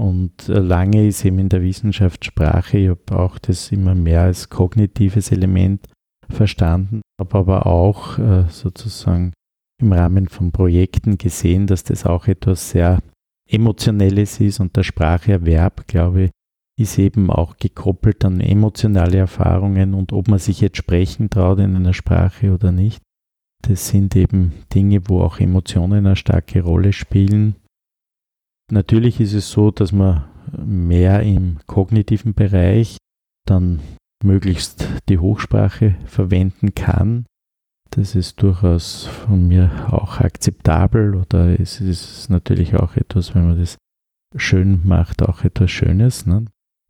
Und 0.00 0.46
lange 0.46 1.06
ist 1.06 1.24
eben 1.24 1.40
in 1.40 1.48
der 1.48 1.62
Wissenschaft 1.62 2.24
Sprache, 2.24 2.78
ich 2.78 2.88
habe 2.88 3.18
auch 3.18 3.38
das 3.38 3.72
immer 3.72 3.94
mehr 3.94 4.22
als 4.22 4.48
kognitives 4.48 5.32
Element 5.32 5.86
verstanden, 6.28 7.02
habe 7.20 7.38
aber 7.38 7.66
auch 7.66 8.18
äh, 8.18 8.44
sozusagen 8.48 9.32
im 9.80 9.92
Rahmen 9.92 10.28
von 10.28 10.52
Projekten 10.52 11.18
gesehen, 11.18 11.66
dass 11.66 11.84
das 11.84 12.06
auch 12.06 12.28
etwas 12.28 12.70
sehr 12.70 13.00
Emotionelles 13.48 14.40
ist 14.40 14.60
und 14.60 14.76
der 14.76 14.82
Spracherwerb, 14.82 15.86
glaube 15.86 16.24
ich, 16.24 16.30
ist 16.78 16.98
eben 16.98 17.30
auch 17.30 17.56
gekoppelt 17.56 18.24
an 18.24 18.40
emotionale 18.40 19.18
Erfahrungen 19.18 19.94
und 19.94 20.12
ob 20.12 20.28
man 20.28 20.38
sich 20.38 20.60
jetzt 20.60 20.76
sprechen 20.76 21.28
traut 21.28 21.58
in 21.58 21.74
einer 21.74 21.94
Sprache 21.94 22.52
oder 22.52 22.70
nicht. 22.70 23.02
Das 23.62 23.88
sind 23.88 24.14
eben 24.14 24.52
Dinge, 24.72 25.08
wo 25.08 25.22
auch 25.22 25.40
Emotionen 25.40 26.06
eine 26.06 26.16
starke 26.16 26.62
Rolle 26.62 26.92
spielen. 26.92 27.56
Natürlich 28.70 29.18
ist 29.18 29.32
es 29.32 29.50
so, 29.50 29.70
dass 29.70 29.90
man 29.90 30.24
mehr 30.64 31.22
im 31.22 31.58
kognitiven 31.66 32.34
Bereich 32.34 32.98
dann 33.46 33.80
möglichst 34.22 34.86
die 35.08 35.18
Hochsprache 35.18 35.96
verwenden 36.04 36.74
kann. 36.74 37.26
Das 37.98 38.14
ist 38.14 38.40
durchaus 38.40 39.06
von 39.06 39.48
mir 39.48 39.72
auch 39.90 40.20
akzeptabel 40.20 41.16
oder 41.16 41.58
es 41.58 41.80
ist 41.80 42.30
natürlich 42.30 42.76
auch 42.76 42.94
etwas, 42.94 43.34
wenn 43.34 43.48
man 43.48 43.58
das 43.58 43.76
schön 44.36 44.86
macht, 44.86 45.20
auch 45.24 45.42
etwas 45.42 45.72
Schönes. 45.72 46.24
Ne? 46.24 46.44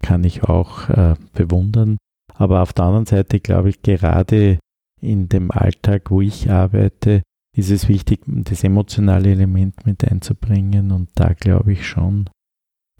Kann 0.04 0.22
ich 0.22 0.42
auch 0.42 0.90
äh, 0.90 1.14
bewundern. 1.32 1.96
Aber 2.34 2.60
auf 2.60 2.74
der 2.74 2.84
anderen 2.84 3.06
Seite 3.06 3.40
glaube 3.40 3.70
ich, 3.70 3.80
gerade 3.80 4.58
in 5.00 5.30
dem 5.30 5.50
Alltag, 5.50 6.10
wo 6.10 6.20
ich 6.20 6.50
arbeite, 6.50 7.22
ist 7.56 7.70
es 7.70 7.88
wichtig, 7.88 8.20
das 8.26 8.62
emotionale 8.62 9.30
Element 9.30 9.86
mit 9.86 10.04
einzubringen. 10.04 10.92
Und 10.92 11.08
da 11.14 11.32
glaube 11.32 11.72
ich 11.72 11.88
schon, 11.88 12.28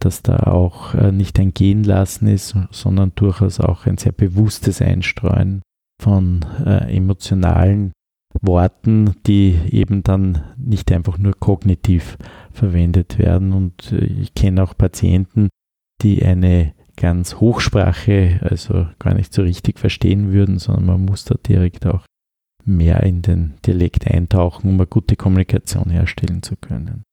dass 0.01 0.23
da 0.23 0.45
auch 0.45 0.95
äh, 0.95 1.13
nicht 1.13 1.39
ein 1.39 1.53
Gehen 1.53 1.85
lassen 1.85 2.27
ist, 2.27 2.57
sondern 2.71 3.13
durchaus 3.17 3.61
auch 3.61 3.85
ein 3.85 3.99
sehr 3.99 4.13
bewusstes 4.13 4.81
Einstreuen 4.81 5.61
von 6.01 6.47
äh, 6.65 6.97
emotionalen 6.97 7.93
Worten, 8.41 9.15
die 9.27 9.59
eben 9.71 10.03
dann 10.03 10.43
nicht 10.57 10.91
einfach 10.93 11.19
nur 11.19 11.35
kognitiv 11.39 12.17
verwendet 12.53 13.19
werden. 13.19 13.53
Und 13.53 13.93
äh, 13.93 14.05
ich 14.05 14.35
kenne 14.35 14.63
auch 14.63 14.77
Patienten, 14.77 15.49
die 16.03 16.25
eine 16.25 16.75
ganz 16.97 17.37
Hochsprache, 17.37 18.41
also 18.43 18.87
gar 18.99 19.15
nicht 19.15 19.33
so 19.33 19.43
richtig 19.43 19.79
verstehen 19.79 20.33
würden, 20.33 20.59
sondern 20.59 20.87
man 20.87 21.05
muss 21.05 21.25
da 21.25 21.37
direkt 21.37 21.87
auch 21.87 22.05
mehr 22.65 23.03
in 23.05 23.23
den 23.23 23.55
Dialekt 23.65 24.07
eintauchen, 24.07 24.69
um 24.69 24.75
eine 24.75 24.87
gute 24.87 25.17
Kommunikation 25.17 25.91
herstellen 25.91 26.43
zu 26.43 26.57
können. 26.57 27.05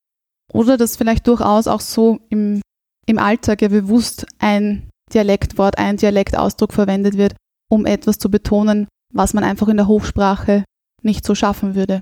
Oder 0.51 0.77
dass 0.77 0.97
vielleicht 0.97 1.27
durchaus 1.27 1.67
auch 1.67 1.81
so 1.81 2.19
im, 2.29 2.61
im 3.05 3.19
Alltag 3.19 3.61
ja 3.61 3.69
bewusst 3.69 4.25
ein 4.39 4.89
Dialektwort, 5.13 5.77
ein 5.77 5.97
Dialektausdruck 5.97 6.73
verwendet 6.73 7.17
wird, 7.17 7.35
um 7.69 7.85
etwas 7.85 8.17
zu 8.17 8.29
betonen, 8.29 8.87
was 9.13 9.33
man 9.33 9.43
einfach 9.43 9.67
in 9.67 9.77
der 9.77 9.87
Hochsprache 9.87 10.63
nicht 11.05 11.25
so 11.25 11.35
schaffen 11.35 11.75
würde. 11.75 12.01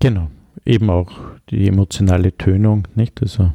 Genau, 0.00 0.30
eben 0.64 0.90
auch 0.90 1.12
die 1.50 1.68
emotionale 1.68 2.36
Tönung, 2.36 2.88
nicht? 2.94 3.20
Also 3.22 3.52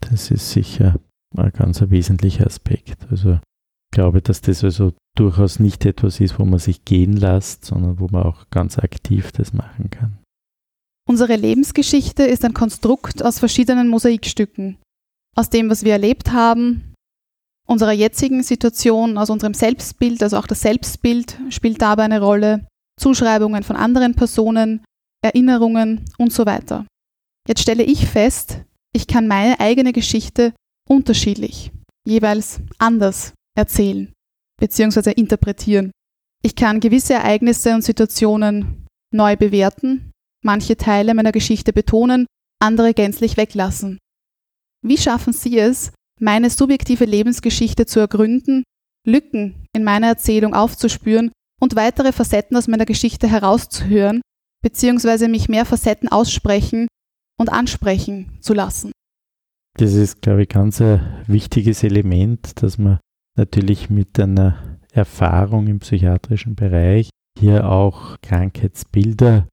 das 0.00 0.30
ist 0.30 0.50
sicher 0.50 0.98
ein 1.36 1.52
ganz 1.52 1.82
wesentlicher 1.88 2.46
Aspekt. 2.46 3.06
Also 3.10 3.34
ich 3.34 3.96
glaube, 3.96 4.22
dass 4.22 4.40
das 4.40 4.64
also 4.64 4.92
durchaus 5.16 5.58
nicht 5.58 5.84
etwas 5.84 6.20
ist, 6.20 6.38
wo 6.38 6.44
man 6.44 6.58
sich 6.58 6.84
gehen 6.84 7.16
lässt, 7.16 7.64
sondern 7.64 7.98
wo 7.98 8.08
man 8.10 8.22
auch 8.22 8.50
ganz 8.50 8.78
aktiv 8.78 9.32
das 9.32 9.52
machen 9.52 9.90
kann. 9.90 10.18
Unsere 11.08 11.36
Lebensgeschichte 11.36 12.22
ist 12.24 12.44
ein 12.44 12.52
Konstrukt 12.52 13.24
aus 13.24 13.38
verschiedenen 13.38 13.88
Mosaikstücken. 13.88 14.76
Aus 15.34 15.48
dem, 15.48 15.70
was 15.70 15.84
wir 15.84 15.92
erlebt 15.92 16.32
haben, 16.32 16.94
unserer 17.66 17.92
jetzigen 17.92 18.42
Situation, 18.42 19.16
aus 19.16 19.30
unserem 19.30 19.54
Selbstbild, 19.54 20.22
also 20.22 20.36
auch 20.36 20.46
das 20.46 20.60
Selbstbild 20.60 21.38
spielt 21.50 21.80
dabei 21.80 22.04
eine 22.04 22.20
Rolle, 22.20 22.66
Zuschreibungen 22.98 23.62
von 23.62 23.76
anderen 23.76 24.14
Personen, 24.14 24.84
Erinnerungen 25.24 26.04
und 26.18 26.32
so 26.32 26.46
weiter. 26.46 26.86
Jetzt 27.46 27.62
stelle 27.62 27.82
ich 27.82 28.06
fest, 28.06 28.62
ich 28.94 29.06
kann 29.06 29.26
meine 29.26 29.58
eigene 29.60 29.92
Geschichte 29.92 30.52
unterschiedlich, 30.88 31.72
jeweils 32.06 32.60
anders 32.78 33.32
erzählen 33.56 34.12
bzw. 34.60 35.12
interpretieren. 35.12 35.90
Ich 36.42 36.54
kann 36.54 36.80
gewisse 36.80 37.14
Ereignisse 37.14 37.74
und 37.74 37.82
Situationen 37.82 38.86
neu 39.12 39.36
bewerten, 39.36 40.12
manche 40.44 40.76
Teile 40.76 41.14
meiner 41.14 41.32
Geschichte 41.32 41.72
betonen, 41.72 42.26
andere 42.60 42.94
gänzlich 42.94 43.36
weglassen. 43.36 43.98
Wie 44.84 44.98
schaffen 44.98 45.32
Sie 45.32 45.58
es, 45.58 45.92
meine 46.20 46.50
subjektive 46.50 47.04
Lebensgeschichte 47.04 47.86
zu 47.86 48.00
ergründen, 48.00 48.64
Lücken 49.06 49.66
in 49.74 49.84
meiner 49.84 50.08
Erzählung 50.08 50.54
aufzuspüren 50.54 51.32
und 51.60 51.76
weitere 51.76 52.12
Facetten 52.12 52.56
aus 52.56 52.68
meiner 52.68 52.86
Geschichte 52.86 53.28
herauszuhören, 53.28 54.20
beziehungsweise 54.62 55.28
mich 55.28 55.48
mehr 55.48 55.64
Facetten 55.64 56.08
aussprechen 56.08 56.88
und 57.38 57.50
ansprechen 57.50 58.38
zu 58.40 58.54
lassen. 58.54 58.92
Das 59.76 59.94
ist, 59.94 60.22
glaube 60.22 60.42
ich, 60.42 60.48
ganz 60.48 60.80
ein 60.80 61.00
wichtiges 61.26 61.84
Element, 61.84 62.62
dass 62.62 62.78
man 62.78 62.98
natürlich 63.36 63.90
mit 63.90 64.18
einer 64.18 64.78
Erfahrung 64.92 65.68
im 65.68 65.78
psychiatrischen 65.78 66.56
Bereich 66.56 67.10
hier 67.38 67.70
auch 67.70 68.16
Krankheitsbilder, 68.20 69.46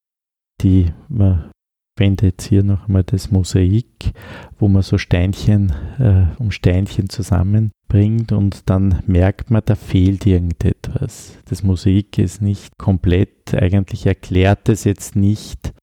die 0.61 0.91
man 1.07 1.51
verwende 1.95 2.27
jetzt 2.27 2.47
hier 2.47 2.63
noch 2.63 2.87
einmal 2.87 3.03
das 3.03 3.31
Mosaik, 3.31 4.13
wo 4.59 4.67
man 4.67 4.81
so 4.81 4.97
Steinchen 4.97 5.73
äh, 5.97 6.25
um 6.37 6.51
Steinchen 6.51 7.09
zusammenbringt 7.09 8.31
und 8.31 8.69
dann 8.69 9.01
merkt 9.07 9.49
man, 9.49 9.61
da 9.65 9.75
fehlt 9.75 10.25
irgendetwas. 10.25 11.37
Das 11.45 11.63
Mosaik 11.63 12.17
ist 12.17 12.41
nicht 12.41 12.77
komplett, 12.77 13.53
eigentlich 13.53 14.05
erklärt 14.05 14.67
es 14.69 14.83
jetzt 14.83 15.15
nicht, 15.15 15.73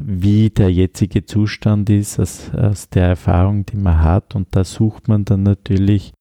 wie 0.00 0.50
der 0.50 0.72
jetzige 0.72 1.24
Zustand 1.24 1.90
ist, 1.90 2.20
aus, 2.20 2.54
aus 2.54 2.88
der 2.88 3.06
Erfahrung, 3.06 3.66
die 3.66 3.76
man 3.76 4.00
hat. 4.00 4.36
Und 4.36 4.48
da 4.52 4.62
sucht 4.62 5.08
man 5.08 5.24
dann 5.24 5.42
natürlich, 5.42 6.12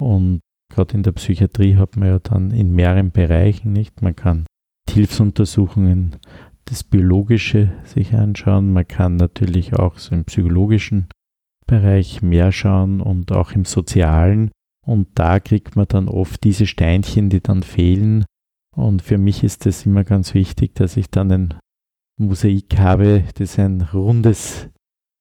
und 0.00 0.40
gerade 0.72 0.94
in 0.94 1.02
der 1.02 1.12
Psychiatrie 1.12 1.76
hat 1.76 1.96
man 1.96 2.08
ja 2.08 2.18
dann 2.20 2.52
in 2.52 2.74
mehreren 2.74 3.10
Bereichen 3.10 3.72
nicht, 3.72 4.00
man 4.00 4.16
kann 4.16 4.46
Hilfsuntersuchungen 4.88 6.16
das 6.68 6.84
Biologische 6.84 7.72
sich 7.84 8.14
anschauen. 8.14 8.72
Man 8.72 8.86
kann 8.86 9.16
natürlich 9.16 9.74
auch 9.74 9.98
so 9.98 10.14
im 10.14 10.24
psychologischen 10.24 11.08
Bereich 11.66 12.22
mehr 12.22 12.52
schauen 12.52 13.00
und 13.00 13.32
auch 13.32 13.52
im 13.52 13.64
sozialen. 13.64 14.50
Und 14.86 15.08
da 15.14 15.40
kriegt 15.40 15.76
man 15.76 15.86
dann 15.88 16.08
oft 16.08 16.44
diese 16.44 16.66
Steinchen, 16.66 17.30
die 17.30 17.40
dann 17.40 17.62
fehlen. 17.62 18.24
Und 18.74 19.02
für 19.02 19.18
mich 19.18 19.44
ist 19.44 19.66
es 19.66 19.86
immer 19.86 20.04
ganz 20.04 20.34
wichtig, 20.34 20.74
dass 20.74 20.96
ich 20.96 21.10
dann 21.10 21.32
ein 21.32 21.54
Mosaik 22.18 22.78
habe, 22.78 23.24
das 23.34 23.58
ein 23.58 23.82
rundes 23.82 24.68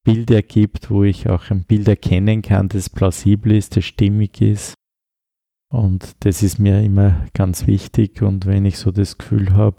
Bild 0.03 0.31
ergibt, 0.31 0.89
wo 0.89 1.03
ich 1.03 1.29
auch 1.29 1.49
ein 1.49 1.65
Bild 1.65 1.87
erkennen 1.87 2.41
kann, 2.41 2.69
das 2.69 2.89
plausibel 2.89 3.51
ist, 3.51 3.75
das 3.75 3.85
stimmig 3.85 4.41
ist. 4.41 4.73
Und 5.69 6.15
das 6.21 6.43
ist 6.43 6.59
mir 6.59 6.81
immer 6.81 7.25
ganz 7.33 7.67
wichtig. 7.67 8.21
Und 8.21 8.45
wenn 8.45 8.65
ich 8.65 8.77
so 8.77 8.91
das 8.91 9.17
Gefühl 9.17 9.53
habe, 9.53 9.77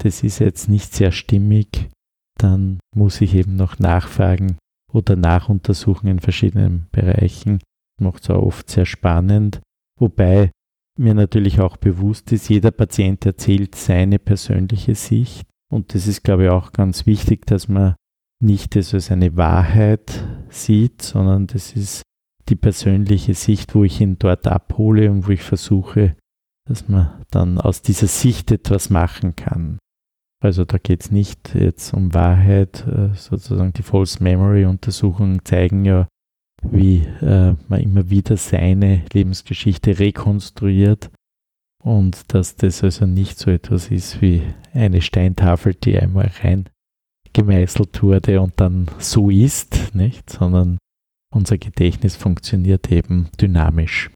das 0.00 0.22
ist 0.22 0.38
jetzt 0.38 0.68
nicht 0.68 0.94
sehr 0.94 1.12
stimmig, 1.12 1.90
dann 2.38 2.78
muss 2.94 3.20
ich 3.20 3.34
eben 3.34 3.56
noch 3.56 3.78
nachfragen 3.78 4.56
oder 4.92 5.16
nachuntersuchen 5.16 6.08
in 6.08 6.20
verschiedenen 6.20 6.86
Bereichen. 6.92 7.60
Macht 8.00 8.24
es 8.24 8.30
auch 8.30 8.42
oft 8.42 8.70
sehr 8.70 8.86
spannend, 8.86 9.60
wobei 9.98 10.50
mir 10.98 11.14
natürlich 11.14 11.60
auch 11.60 11.76
bewusst 11.76 12.32
ist, 12.32 12.48
jeder 12.48 12.70
Patient 12.70 13.24
erzählt 13.24 13.74
seine 13.74 14.18
persönliche 14.18 14.94
Sicht 14.94 15.46
und 15.72 15.94
das 15.94 16.06
ist, 16.06 16.22
glaube 16.22 16.44
ich, 16.44 16.50
auch 16.50 16.72
ganz 16.72 17.06
wichtig, 17.06 17.46
dass 17.46 17.66
man 17.66 17.94
nicht 18.42 18.76
das 18.76 18.92
als 18.92 19.10
eine 19.10 19.36
Wahrheit 19.36 20.22
sieht, 20.50 21.00
sondern 21.00 21.46
das 21.46 21.72
ist 21.72 22.02
die 22.48 22.56
persönliche 22.56 23.34
Sicht, 23.34 23.74
wo 23.74 23.84
ich 23.84 24.00
ihn 24.00 24.18
dort 24.18 24.46
abhole 24.46 25.10
und 25.10 25.26
wo 25.26 25.30
ich 25.30 25.42
versuche, 25.42 26.16
dass 26.68 26.88
man 26.88 27.24
dann 27.30 27.58
aus 27.58 27.82
dieser 27.82 28.06
Sicht 28.06 28.50
etwas 28.50 28.90
machen 28.90 29.36
kann. 29.36 29.78
Also 30.42 30.64
da 30.64 30.78
geht 30.78 31.02
es 31.02 31.10
nicht 31.10 31.54
jetzt 31.54 31.92
um 31.94 32.14
Wahrheit, 32.14 32.86
äh, 32.86 33.14
sozusagen 33.14 33.72
die 33.72 33.82
False 33.82 34.22
Memory 34.22 34.64
Untersuchungen 34.64 35.44
zeigen 35.44 35.84
ja, 35.84 36.08
wie 36.62 36.98
äh, 37.20 37.54
man 37.68 37.80
immer 37.80 38.10
wieder 38.10 38.36
seine 38.36 39.04
Lebensgeschichte 39.12 39.98
rekonstruiert 39.98 41.10
und 41.82 42.32
dass 42.32 42.56
das 42.56 42.82
also 42.84 43.06
nicht 43.06 43.38
so 43.38 43.50
etwas 43.50 43.88
ist 43.88 44.22
wie 44.22 44.42
eine 44.72 45.00
Steintafel, 45.02 45.74
die 45.74 45.98
einmal 45.98 46.30
rein 46.42 46.68
gemeißelt 47.32 48.02
wurde 48.02 48.40
und 48.40 48.54
dann 48.60 48.90
so 48.98 49.30
ist, 49.30 49.94
nicht, 49.94 50.30
sondern 50.30 50.78
unser 51.32 51.58
Gedächtnis 51.58 52.14
funktioniert 52.16 52.90
eben 52.92 53.28
dynamisch. 53.40 54.10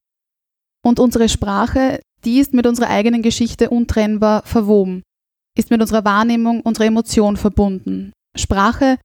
Und 0.84 1.00
unsere 1.00 1.28
Sprache, 1.28 2.00
die 2.26 2.40
ist 2.40 2.52
mit 2.52 2.66
unserer 2.66 2.90
eigenen 2.90 3.22
Geschichte 3.22 3.70
untrennbar 3.70 4.42
verwoben 4.44 5.02
ist 5.56 5.70
mit 5.70 5.80
unserer 5.80 6.04
Wahrnehmung, 6.04 6.60
unserer 6.60 6.86
Emotion 6.86 7.36
verbunden. 7.36 8.12
Sprache 8.36 8.98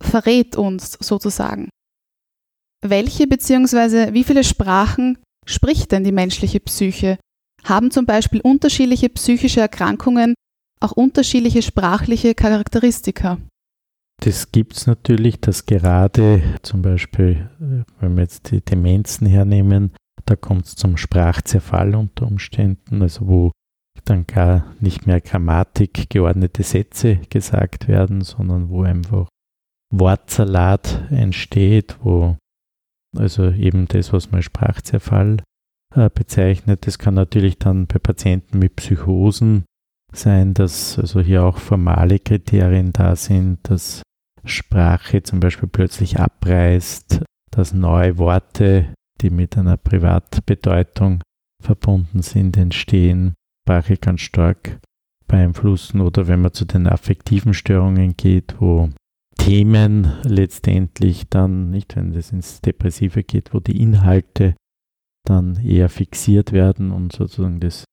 verrät 0.00 0.56
uns 0.56 0.96
sozusagen. 1.00 1.68
Welche 2.84 3.26
bzw. 3.26 4.14
wie 4.14 4.24
viele 4.24 4.44
Sprachen 4.44 5.18
spricht 5.46 5.92
denn 5.92 6.04
die 6.04 6.12
menschliche 6.12 6.60
Psyche? 6.60 7.18
Haben 7.64 7.90
zum 7.90 8.06
Beispiel 8.06 8.40
unterschiedliche 8.40 9.08
psychische 9.10 9.60
Erkrankungen 9.60 10.34
auch 10.80 10.92
unterschiedliche 10.92 11.60
sprachliche 11.60 12.34
Charakteristika? 12.34 13.38
Das 14.22 14.50
gibt 14.52 14.76
es 14.76 14.86
natürlich, 14.86 15.40
dass 15.40 15.66
gerade 15.66 16.42
zum 16.62 16.82
Beispiel, 16.82 17.50
äh, 17.60 17.84
wenn 18.00 18.16
wir 18.16 18.22
jetzt 18.22 18.50
die 18.50 18.60
Demenzen 18.60 19.26
hernehmen, 19.26 19.92
da 20.24 20.36
kommt 20.36 20.66
es 20.66 20.76
zum 20.76 20.96
Sprachzerfall 20.96 21.94
unter 21.94 22.26
Umständen, 22.26 23.02
also 23.02 23.26
wo 23.28 23.52
dann 24.04 24.26
gar 24.26 24.74
nicht 24.80 25.06
mehr 25.06 25.20
Grammatik 25.20 26.08
geordnete 26.10 26.62
Sätze 26.62 27.16
gesagt 27.30 27.88
werden, 27.88 28.22
sondern 28.22 28.68
wo 28.70 28.82
einfach 28.82 29.28
Wortsalat 29.92 31.10
entsteht, 31.10 31.96
wo 32.02 32.36
also 33.16 33.50
eben 33.50 33.88
das, 33.88 34.12
was 34.12 34.30
man 34.30 34.42
Sprachzerfall 34.42 35.38
äh, 35.94 36.10
bezeichnet. 36.10 36.86
Das 36.86 36.98
kann 36.98 37.14
natürlich 37.14 37.58
dann 37.58 37.86
bei 37.86 37.98
Patienten 37.98 38.58
mit 38.58 38.76
Psychosen 38.76 39.64
sein, 40.12 40.54
dass 40.54 40.98
also 40.98 41.20
hier 41.20 41.44
auch 41.44 41.58
formale 41.58 42.18
Kriterien 42.18 42.92
da 42.92 43.16
sind, 43.16 43.58
dass 43.64 44.02
Sprache 44.44 45.22
zum 45.22 45.40
Beispiel 45.40 45.68
plötzlich 45.68 46.18
abreißt, 46.18 47.22
dass 47.50 47.72
neue 47.72 48.18
Worte, 48.18 48.94
die 49.20 49.30
mit 49.30 49.56
einer 49.56 49.76
Privatbedeutung 49.76 51.22
verbunden 51.62 52.22
sind, 52.22 52.56
entstehen. 52.56 53.34
Sprache 53.66 53.96
ganz 53.98 54.22
stark 54.22 54.78
beeinflussen 55.26 56.00
oder 56.00 56.26
wenn 56.26 56.40
man 56.40 56.52
zu 56.54 56.64
den 56.64 56.86
affektiven 56.86 57.52
Störungen 57.52 58.16
geht, 58.16 58.56
wo 58.60 58.88
Themen 59.36 60.12
letztendlich 60.24 61.28
dann, 61.28 61.70
nicht 61.70 61.96
wenn 61.96 62.14
es 62.14 62.32
ins 62.32 62.60
Depressive 62.60 63.22
geht, 63.22 63.52
wo 63.52 63.60
die 63.60 63.80
Inhalte 63.80 64.56
dann 65.26 65.56
eher 65.62 65.88
fixiert 65.88 66.52
werden 66.52 66.90
und 66.90 67.12
sozusagen 67.12 67.60
das 67.60 67.84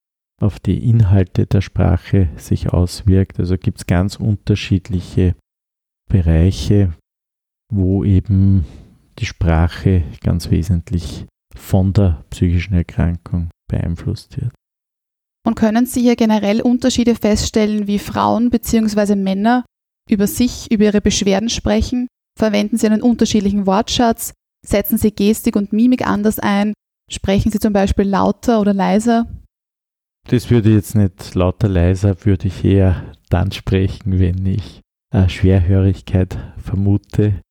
auf 0.41 0.59
die 0.59 0.89
Inhalte 0.89 1.45
der 1.45 1.61
Sprache 1.61 2.29
sich 2.37 2.69
auswirkt. 2.69 3.39
Also 3.39 3.57
gibt 3.57 3.79
es 3.79 3.85
ganz 3.85 4.15
unterschiedliche 4.15 5.35
Bereiche, 6.09 6.93
wo 7.71 8.03
eben 8.03 8.65
die 9.19 9.25
Sprache 9.25 10.03
ganz 10.21 10.49
wesentlich 10.49 11.25
von 11.55 11.93
der 11.93 12.23
psychischen 12.29 12.73
Erkrankung 12.73 13.49
beeinflusst 13.69 14.37
wird. 14.37 14.53
Und 15.45 15.55
können 15.55 15.85
Sie 15.85 16.01
hier 16.01 16.15
generell 16.15 16.61
Unterschiede 16.61 17.15
feststellen, 17.15 17.87
wie 17.87 17.99
Frauen 17.99 18.49
bzw. 18.49 19.15
Männer 19.15 19.63
über 20.09 20.27
sich, 20.27 20.71
über 20.71 20.85
ihre 20.85 21.01
Beschwerden 21.01 21.49
sprechen? 21.49 22.07
Verwenden 22.37 22.77
sie 22.77 22.87
einen 22.87 23.01
unterschiedlichen 23.01 23.65
Wortschatz? 23.65 24.33
Setzen 24.65 24.97
sie 24.97 25.11
Gestik 25.11 25.55
und 25.55 25.71
Mimik 25.71 26.05
anders 26.05 26.39
ein? 26.39 26.73
Sprechen 27.09 27.51
sie 27.51 27.59
zum 27.59 27.73
Beispiel 27.73 28.05
lauter 28.05 28.59
oder 28.59 28.73
leiser? 28.73 29.27
Das 30.27 30.49
würde 30.49 30.69
ich 30.69 30.75
jetzt 30.75 30.95
nicht 30.95 31.35
lauter 31.35 31.69
leiser, 31.69 32.25
würde 32.25 32.47
ich 32.47 32.65
eher 32.65 33.13
dann 33.29 33.51
sprechen, 33.51 34.19
wenn 34.19 34.43
ich 34.45 34.81
äh, 35.13 35.29
Schwerhörigkeit 35.29 36.37
vermute. 36.57 37.41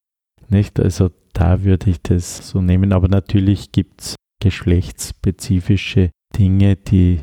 Nicht? 0.48 0.80
Also 0.80 1.10
da 1.32 1.64
würde 1.64 1.90
ich 1.90 2.00
das 2.02 2.48
so 2.48 2.60
nehmen. 2.60 2.92
Aber 2.92 3.08
natürlich 3.08 3.72
gibt 3.72 4.00
es 4.02 4.16
geschlechtsspezifische 4.40 6.10
Dinge, 6.36 6.76
die 6.76 7.20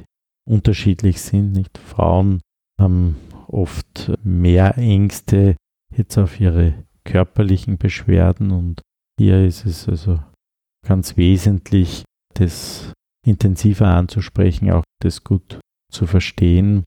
unterschiedlich 0.48 1.22
sind. 1.22 1.54
Nicht? 1.54 1.78
Frauen 1.78 2.42
haben 2.80 3.16
oft 3.48 4.12
mehr 4.24 4.78
Ängste 4.78 5.56
jetzt 5.96 6.18
auf 6.18 6.40
ihre 6.40 6.86
körperlichen 7.04 7.78
Beschwerden 7.78 8.52
und 8.52 8.82
hier 9.20 9.46
ist 9.46 9.66
es 9.66 9.88
also 9.88 10.20
ganz 10.86 11.18
wesentlich, 11.18 12.04
das 12.34 12.94
intensiver 13.26 13.88
anzusprechen, 13.88 14.72
auch 14.72 14.84
das 15.02 15.24
gut 15.24 15.60
zu 15.92 16.08
verstehen. 16.08 16.84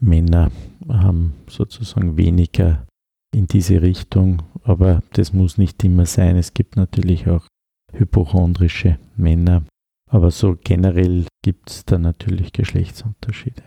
Männer 0.00 0.50
haben 0.88 1.34
sozusagen 1.48 2.16
weniger 2.16 2.86
in 3.34 3.46
diese 3.46 3.82
Richtung, 3.82 4.42
aber 4.62 5.02
das 5.12 5.32
muss 5.32 5.58
nicht 5.58 5.82
immer 5.84 6.06
sein. 6.06 6.36
Es 6.36 6.54
gibt 6.54 6.76
natürlich 6.76 7.28
auch 7.28 7.46
hypochondrische 7.92 8.98
Männer, 9.16 9.64
aber 10.10 10.30
so 10.30 10.56
generell 10.62 11.26
gibt 11.42 11.70
es 11.70 11.84
da 11.84 11.98
natürlich 11.98 12.52
Geschlechtsunterschiede. 12.52 13.62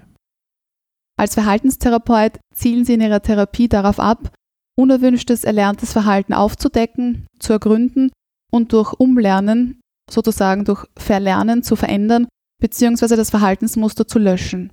Als 1.17 1.35
Verhaltenstherapeut 1.35 2.39
zielen 2.53 2.85
Sie 2.85 2.93
in 2.93 3.01
Ihrer 3.01 3.21
Therapie 3.21 3.67
darauf 3.67 3.99
ab, 3.99 4.33
unerwünschtes 4.75 5.43
erlerntes 5.43 5.93
Verhalten 5.93 6.33
aufzudecken, 6.33 7.27
zu 7.39 7.53
ergründen 7.53 8.11
und 8.51 8.73
durch 8.73 8.93
Umlernen, 8.93 9.79
sozusagen 10.09 10.65
durch 10.65 10.85
Verlernen 10.97 11.63
zu 11.63 11.75
verändern 11.75 12.27
bzw. 12.59 13.15
das 13.15 13.29
Verhaltensmuster 13.29 14.07
zu 14.07 14.17
löschen. 14.17 14.71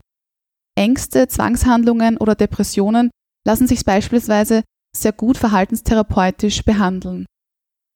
Ängste, 0.77 1.29
Zwangshandlungen 1.29 2.17
oder 2.17 2.35
Depressionen 2.35 3.11
lassen 3.47 3.67
sich 3.67 3.85
beispielsweise 3.85 4.63
sehr 4.97 5.13
gut 5.13 5.37
verhaltenstherapeutisch 5.39 6.65
behandeln. 6.65 7.27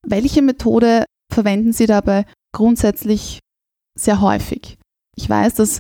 Welche 0.06 0.42
Methode 0.42 1.04
verwenden 1.32 1.72
Sie 1.72 1.86
dabei 1.86 2.26
grundsätzlich 2.54 3.40
sehr 3.98 4.20
häufig? 4.20 4.78
Ich 5.16 5.28
weiß, 5.28 5.54
das 5.54 5.78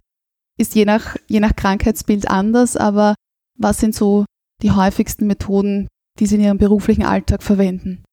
ist 0.58 0.74
je 0.74 0.84
nach, 0.84 1.16
je 1.28 1.40
nach 1.40 1.56
Krankheitsbild 1.56 2.28
anders, 2.28 2.76
aber 2.76 3.14
was 3.58 3.78
sind 3.78 3.94
so 3.94 4.24
die 4.62 4.70
häufigsten 4.70 5.26
Methoden, 5.26 5.88
die 6.18 6.26
Sie 6.26 6.36
in 6.36 6.42
Ihrem 6.42 6.58
beruflichen 6.58 7.04
Alltag 7.04 7.42
verwenden? 7.42 8.04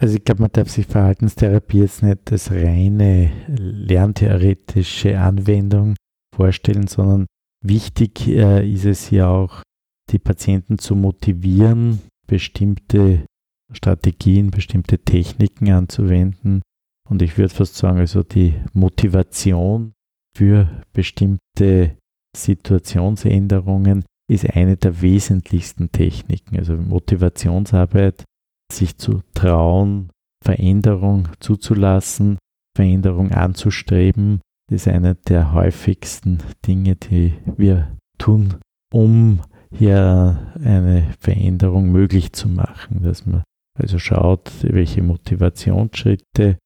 Also 0.00 0.16
ich 0.16 0.24
glaube, 0.24 0.42
man 0.42 0.52
darf 0.52 0.68
sich 0.70 0.86
Verhaltenstherapie 0.86 1.80
jetzt 1.80 2.02
nicht 2.02 2.30
als 2.32 2.50
reine 2.50 3.30
lerntheoretische 3.46 5.18
Anwendung 5.20 5.94
vorstellen, 6.34 6.88
sondern 6.88 7.26
wichtig 7.64 8.26
äh, 8.26 8.68
ist 8.68 8.86
es 8.86 9.10
ja 9.10 9.28
auch, 9.28 9.62
die 10.10 10.18
Patienten 10.18 10.78
zu 10.78 10.96
motivieren, 10.96 12.00
bestimmte 12.26 13.26
Strategien, 13.72 14.50
bestimmte 14.50 14.98
Techniken 14.98 15.70
anzuwenden. 15.70 16.62
Und 17.08 17.22
ich 17.22 17.36
würde 17.36 17.54
fast 17.54 17.76
sagen, 17.76 17.98
also 17.98 18.22
die 18.22 18.54
Motivation 18.72 19.92
für 20.36 20.82
bestimmte 20.92 21.96
Situationsänderungen 22.36 24.04
ist 24.30 24.48
eine 24.48 24.76
der 24.76 25.02
wesentlichsten 25.02 25.92
Techniken. 25.92 26.56
Also 26.56 26.76
Motivationsarbeit, 26.76 28.24
sich 28.72 28.96
zu 28.96 29.22
trauen, 29.34 30.10
Veränderung 30.42 31.28
zuzulassen, 31.40 32.38
Veränderung 32.76 33.30
anzustreben, 33.32 34.40
ist 34.70 34.88
eine 34.88 35.14
der 35.14 35.52
häufigsten 35.52 36.38
Dinge, 36.66 36.96
die 36.96 37.34
wir 37.56 37.96
tun, 38.18 38.56
um 38.92 39.40
hier 39.76 40.52
eine 40.62 41.12
Veränderung 41.18 41.90
möglich 41.90 42.32
zu 42.32 42.48
machen, 42.48 43.02
dass 43.02 43.26
man 43.26 43.42
also 43.78 43.98
schaut, 43.98 44.50
welche 44.62 45.02
Motivationsschritte, 45.02 46.58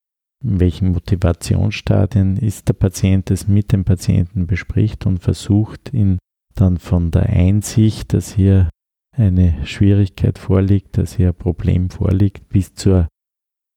in 0.45 0.61
welchen 0.61 0.93
Motivationsstadien 0.93 2.37
ist 2.37 2.69
der 2.69 2.75
Patient, 2.75 3.31
das 3.31 3.49
mit 3.49 3.73
dem 3.73 3.85
Patienten 3.85 4.47
bespricht 4.47 5.07
und 5.07 5.19
versucht, 5.19 5.93
ihn 5.95 6.19
dann 6.55 6.77
von 6.79 7.11
der 7.11 7.31
Einsicht, 7.31 8.13
dass 8.13 8.35
hier 8.35 8.69
eine 9.17 9.67
Schwierigkeit 9.67 10.39
vorliegt, 10.39 10.99
dass 10.99 11.17
hier 11.17 11.29
ein 11.29 11.35
Problem 11.35 11.89
vorliegt, 11.91 12.51
bis 12.51 12.75
zur 12.75 13.09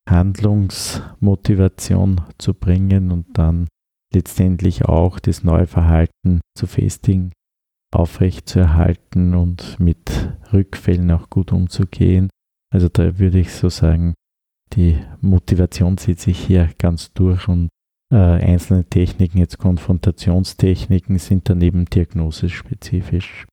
Handlungsmotivation 0.09 2.21
zu 2.37 2.53
bringen 2.53 3.11
und 3.11 3.37
dann 3.37 3.67
letztendlich 4.13 4.83
auch 4.85 5.19
das 5.19 5.43
neue 5.43 5.67
Verhalten 5.67 6.39
zu 6.55 6.67
festigen 6.67 7.31
aufrechtzuerhalten 7.91 9.35
und 9.35 9.79
mit 9.79 10.33
Rückfällen 10.51 11.11
auch 11.11 11.29
gut 11.29 11.51
umzugehen. 11.51 12.29
Also 12.73 12.87
da 12.89 13.19
würde 13.19 13.39
ich 13.39 13.53
so 13.53 13.69
sagen, 13.69 14.13
die 14.73 14.97
Motivation 15.19 15.97
zieht 15.97 16.19
sich 16.19 16.39
hier 16.39 16.69
ganz 16.77 17.11
durch 17.13 17.47
und 17.47 17.69
äh, 18.11 18.15
einzelne 18.15 18.85
Techniken, 18.85 19.37
jetzt 19.37 19.57
Konfrontationstechniken, 19.57 21.17
sind 21.19 21.49
daneben 21.49 21.85
diagnosespezifisch. 21.85 23.45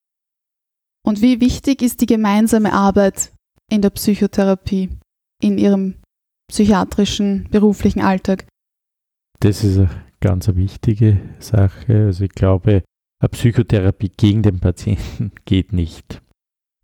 Und 1.04 1.22
wie 1.22 1.40
wichtig 1.40 1.82
ist 1.82 2.00
die 2.00 2.06
gemeinsame 2.06 2.72
Arbeit 2.72 3.32
in 3.70 3.82
der 3.82 3.90
Psychotherapie, 3.90 4.90
in 5.42 5.58
Ihrem 5.58 5.94
psychiatrischen 6.50 7.48
beruflichen 7.50 8.00
Alltag? 8.00 8.46
Das 9.40 9.62
ist 9.62 9.78
eine 9.78 9.90
ganz 10.20 10.48
wichtige 10.48 11.20
Sache. 11.38 12.06
Also 12.06 12.24
ich 12.24 12.32
glaube, 12.32 12.82
eine 13.20 13.28
Psychotherapie 13.30 14.12
gegen 14.16 14.42
den 14.42 14.60
Patienten 14.60 15.32
geht 15.44 15.72
nicht. 15.72 16.22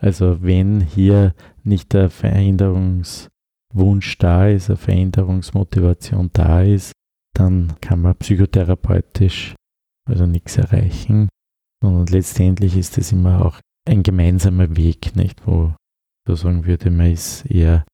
Also 0.01 0.43
wenn 0.43 0.81
hier 0.81 1.35
nicht 1.63 1.93
der 1.93 2.11
Veränderungswunsch 2.11 4.19
da 4.19 4.49
ist, 4.49 4.69
eine 4.69 4.77
Veränderungsmotivation 4.77 6.31
da 6.33 6.63
ist, 6.63 6.93
dann 7.35 7.75
kann 7.81 8.03
man 8.03 8.17
psychotherapeutisch 8.17 9.55
also 10.09 10.27
nichts 10.27 10.57
erreichen. 10.57 11.29
Und 11.83 12.11
letztendlich 12.11 12.77
ist 12.77 12.99
es 12.99 13.13
immer 13.13 13.45
auch 13.45 13.61
ein 13.87 14.03
gemeinsamer 14.03 14.77
Weg, 14.77 15.17
nicht? 15.17 15.47
Wo 15.47 15.75
so 16.27 16.35
sagen 16.35 16.67
würde, 16.67 16.91
man 16.91 17.13
ist 17.13 17.45
eher 17.47 17.85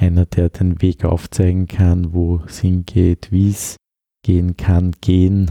einer, 0.00 0.26
der 0.26 0.48
den 0.48 0.80
Weg 0.82 1.04
aufzeigen 1.04 1.66
kann, 1.66 2.12
wo 2.12 2.42
es 2.46 2.60
hingeht, 2.60 3.30
wie 3.30 3.50
es 3.50 3.76
gehen 4.24 4.56
kann. 4.56 4.92
Gehen 5.00 5.50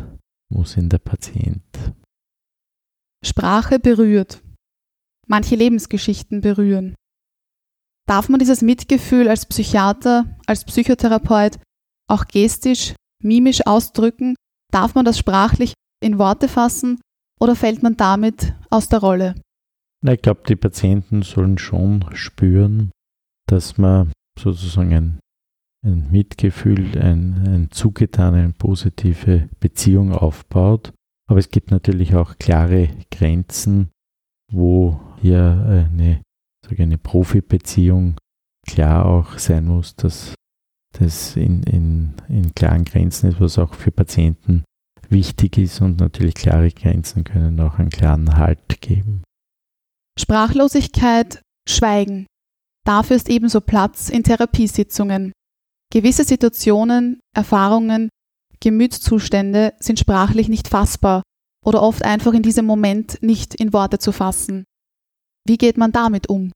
muss 0.49 0.77
in 0.77 0.89
der 0.89 0.99
Patient. 0.99 1.63
Sprache 3.23 3.79
berührt. 3.79 4.41
Manche 5.27 5.55
Lebensgeschichten 5.55 6.41
berühren. 6.41 6.95
Darf 8.07 8.27
man 8.29 8.39
dieses 8.39 8.61
Mitgefühl 8.61 9.29
als 9.29 9.45
Psychiater, 9.45 10.37
als 10.45 10.65
Psychotherapeut 10.65 11.57
auch 12.09 12.25
gestisch, 12.25 12.93
mimisch 13.21 13.65
ausdrücken? 13.65 14.35
Darf 14.71 14.95
man 14.95 15.05
das 15.05 15.17
sprachlich 15.17 15.73
in 16.01 16.17
Worte 16.17 16.49
fassen 16.49 16.99
oder 17.39 17.55
fällt 17.55 17.81
man 17.81 17.95
damit 17.95 18.53
aus 18.69 18.89
der 18.89 18.99
Rolle? 18.99 19.35
Ich 20.05 20.21
glaube, 20.21 20.41
die 20.47 20.57
Patienten 20.57 21.21
sollen 21.21 21.57
schon 21.57 22.05
spüren, 22.13 22.91
dass 23.47 23.77
man 23.77 24.11
sozusagen 24.37 24.93
ein 24.93 25.19
ein 25.83 26.09
Mitgefühl, 26.11 26.97
ein, 26.97 27.45
ein 27.45 27.67
Zugetan, 27.71 28.33
eine 28.33 28.53
positive 28.53 29.49
Beziehung 29.59 30.13
aufbaut. 30.13 30.93
Aber 31.29 31.39
es 31.39 31.49
gibt 31.49 31.71
natürlich 31.71 32.15
auch 32.15 32.37
klare 32.37 32.89
Grenzen, 33.11 33.89
wo 34.51 34.99
hier 35.21 35.89
eine, 35.89 36.21
eine 36.77 36.97
Profi-Beziehung 36.97 38.15
klar 38.67 39.05
auch 39.05 39.37
sein 39.37 39.65
muss, 39.65 39.95
dass 39.95 40.33
das 40.93 41.35
in, 41.35 41.63
in, 41.63 42.13
in 42.29 42.53
klaren 42.53 42.85
Grenzen 42.85 43.29
ist, 43.29 43.39
was 43.39 43.57
auch 43.57 43.73
für 43.73 43.91
Patienten 43.91 44.63
wichtig 45.09 45.57
ist 45.57 45.81
und 45.81 45.99
natürlich 45.99 46.33
klare 46.33 46.71
Grenzen 46.71 47.23
können 47.23 47.59
auch 47.59 47.79
einen 47.79 47.89
klaren 47.89 48.35
Halt 48.37 48.81
geben. 48.81 49.23
Sprachlosigkeit, 50.19 51.41
Schweigen. 51.67 52.27
Dafür 52.85 53.15
ist 53.15 53.29
ebenso 53.29 53.61
Platz 53.61 54.09
in 54.09 54.23
Therapiesitzungen. 54.23 55.31
Gewisse 55.91 56.23
Situationen, 56.23 57.19
Erfahrungen, 57.35 58.09
Gemütszustände 58.63 59.73
sind 59.79 59.99
sprachlich 59.99 60.47
nicht 60.47 60.69
fassbar 60.69 61.21
oder 61.65 61.81
oft 61.81 62.05
einfach 62.05 62.33
in 62.33 62.43
diesem 62.43 62.65
Moment 62.65 63.21
nicht 63.21 63.53
in 63.55 63.73
Worte 63.73 63.99
zu 63.99 64.13
fassen. 64.13 64.63
Wie 65.45 65.57
geht 65.57 65.77
man 65.77 65.91
damit 65.91 66.29
um? 66.29 66.53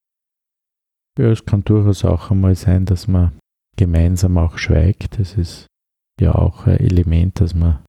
Ja, 1.20 1.26
es 1.32 1.46
kann 1.46 1.66
durchaus 1.66 2.06
auch 2.06 2.32
einmal 2.32 2.56
sein, 2.56 2.86
dass 2.86 3.10
man 3.10 3.38
gemeinsam 3.76 4.38
auch 4.38 4.58
schweigt. 4.58 5.20
Das 5.20 5.34
ist 5.34 5.68
ja 6.22 6.34
auch 6.34 6.66
ein 6.66 6.80
Element, 6.80 7.42
dass 7.42 7.54
man 7.54 7.84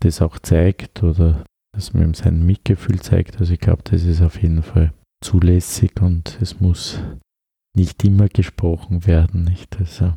das 0.00 0.20
auch 0.22 0.40
zeigt 0.40 1.04
oder 1.04 1.44
dass 1.72 1.94
man 1.94 2.02
ihm 2.02 2.14
sein 2.14 2.44
Mitgefühl 2.44 3.00
zeigt. 3.00 3.38
Also 3.38 3.52
ich 3.52 3.60
glaube, 3.60 3.82
das 3.84 4.02
ist 4.02 4.22
auf 4.22 4.42
jeden 4.42 4.64
Fall 4.64 4.92
zulässig 5.22 6.00
und 6.00 6.36
es 6.40 6.58
muss 6.58 6.98
nicht 7.76 8.02
immer 8.02 8.28
gesprochen 8.28 9.06
werden. 9.06 9.44
Nicht? 9.44 9.78
Also 9.78 10.14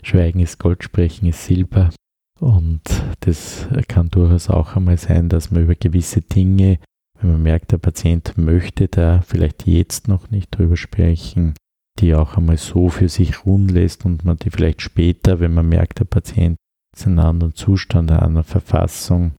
Schweigen 0.00 0.38
ist 0.38 0.60
Gold, 0.60 0.84
Sprechen 0.84 1.26
ist 1.26 1.44
Silber. 1.44 1.90
Und 2.40 2.82
das 3.20 3.66
kann 3.88 4.10
durchaus 4.10 4.50
auch 4.50 4.76
einmal 4.76 4.98
sein, 4.98 5.28
dass 5.28 5.50
man 5.50 5.64
über 5.64 5.74
gewisse 5.74 6.20
Dinge, 6.20 6.78
wenn 7.20 7.32
man 7.32 7.42
merkt, 7.42 7.72
der 7.72 7.78
Patient 7.78 8.36
möchte 8.36 8.88
da 8.88 9.22
vielleicht 9.22 9.66
jetzt 9.66 10.08
noch 10.08 10.30
nicht 10.30 10.50
drüber 10.50 10.76
sprechen, 10.76 11.54
die 12.00 12.14
auch 12.14 12.36
einmal 12.36 12.56
so 12.56 12.88
für 12.88 13.08
sich 13.08 13.46
ruhen 13.46 13.68
lässt 13.68 14.04
und 14.04 14.24
man 14.24 14.36
die 14.36 14.50
vielleicht 14.50 14.82
später, 14.82 15.38
wenn 15.40 15.54
man 15.54 15.68
merkt, 15.68 16.00
der 16.00 16.06
Patient 16.06 16.56
ist 16.94 17.06
in 17.06 17.18
einem 17.18 17.28
anderen 17.28 17.54
Zustand, 17.54 18.10
in 18.10 18.16
einer 18.16 18.44
Verfassung, 18.44 19.32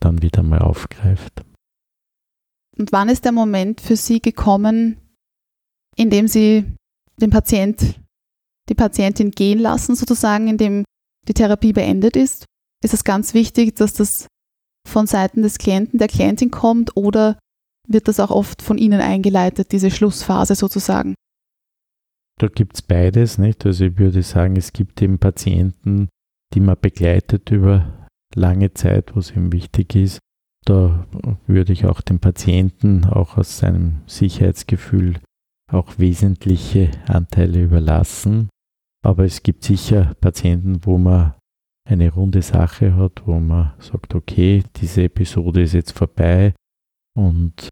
dann 0.00 0.20
wieder 0.20 0.42
mal 0.42 0.60
aufgreift. 0.60 1.44
Und 2.76 2.92
wann 2.92 3.08
ist 3.08 3.24
der 3.24 3.32
Moment 3.32 3.80
für 3.80 3.96
Sie 3.96 4.20
gekommen, 4.20 4.98
in 5.96 6.10
dem 6.10 6.28
Sie 6.28 6.64
den 7.20 7.30
Patient, 7.30 8.00
die 8.68 8.74
Patientin 8.74 9.30
gehen 9.30 9.60
lassen, 9.60 9.94
sozusagen, 9.94 10.48
in 10.48 10.58
dem 10.58 10.84
die 11.28 11.34
Therapie 11.34 11.72
beendet 11.72 12.16
ist? 12.16 12.44
Ist 12.84 12.94
es 12.94 13.04
ganz 13.04 13.34
wichtig, 13.34 13.76
dass 13.76 13.92
das 13.92 14.26
von 14.86 15.06
Seiten 15.06 15.42
des 15.42 15.58
Klienten, 15.58 15.98
der 15.98 16.08
Klientin 16.08 16.50
kommt 16.50 16.96
oder 16.96 17.38
wird 17.88 18.08
das 18.08 18.20
auch 18.20 18.30
oft 18.30 18.62
von 18.62 18.78
Ihnen 18.78 19.00
eingeleitet, 19.00 19.72
diese 19.72 19.90
Schlussphase 19.90 20.54
sozusagen? 20.54 21.14
Da 22.38 22.48
gibt 22.48 22.74
es 22.76 22.82
beides, 22.82 23.38
nicht? 23.38 23.64
Also 23.64 23.86
ich 23.86 23.98
würde 23.98 24.22
sagen, 24.22 24.56
es 24.56 24.72
gibt 24.72 25.00
eben 25.00 25.18
Patienten, 25.18 26.08
die 26.54 26.60
man 26.60 26.76
begleitet 26.80 27.50
über 27.50 28.08
lange 28.34 28.74
Zeit, 28.74 29.14
wo 29.14 29.20
es 29.20 29.30
ihm 29.34 29.52
wichtig 29.52 29.94
ist. 29.96 30.18
Da 30.66 31.06
würde 31.46 31.72
ich 31.72 31.86
auch 31.86 32.00
dem 32.00 32.18
Patienten 32.18 33.04
auch 33.04 33.38
aus 33.38 33.58
seinem 33.58 34.02
Sicherheitsgefühl 34.06 35.20
auch 35.72 35.98
wesentliche 35.98 36.90
Anteile 37.06 37.62
überlassen. 37.62 38.48
Aber 39.04 39.24
es 39.24 39.42
gibt 39.42 39.64
sicher 39.64 40.14
Patienten, 40.20 40.84
wo 40.84 40.98
man 40.98 41.34
eine 41.88 42.12
runde 42.12 42.42
Sache 42.42 42.96
hat, 42.96 43.26
wo 43.26 43.38
man 43.38 43.74
sagt, 43.78 44.14
okay, 44.14 44.64
diese 44.76 45.04
Episode 45.04 45.62
ist 45.62 45.74
jetzt 45.74 45.92
vorbei 45.92 46.54
und 47.16 47.68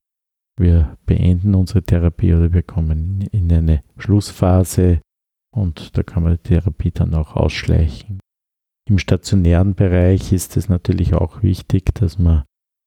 wir 0.56 0.96
beenden 1.04 1.54
unsere 1.54 1.82
Therapie 1.82 2.32
oder 2.32 2.52
wir 2.52 2.62
kommen 2.62 3.22
in 3.32 3.52
eine 3.52 3.82
Schlussphase 3.96 5.00
und 5.54 5.96
da 5.96 6.02
kann 6.04 6.22
man 6.22 6.34
die 6.34 6.48
Therapie 6.48 6.92
dann 6.92 7.14
auch 7.14 7.34
ausschleichen. 7.34 8.20
Im 8.88 8.98
stationären 8.98 9.74
Bereich 9.74 10.32
ist 10.32 10.56
es 10.56 10.68
natürlich 10.68 11.14
auch 11.14 11.42
wichtig, 11.42 11.94
dass 11.94 12.18
man 12.18 12.44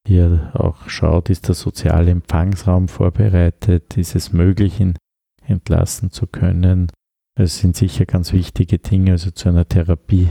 hier 0.07 0.51
auch 0.53 0.87
schaut, 0.89 1.29
ist 1.29 1.49
der 1.49 1.55
soziale 1.55 2.11
Empfangsraum 2.11 2.87
vorbereitet, 2.87 3.97
ist 3.97 4.15
es 4.15 4.31
möglich, 4.31 4.79
ihn 4.79 4.95
entlassen 5.45 6.11
zu 6.11 6.27
können. 6.27 6.89
Es 7.39 7.59
sind 7.59 7.77
sicher 7.77 8.05
ganz 8.05 8.33
wichtige 8.33 8.79
Dinge, 8.79 9.11
also 9.11 9.29
zu 9.29 9.49
einer 9.49 9.67
Therapie 9.67 10.29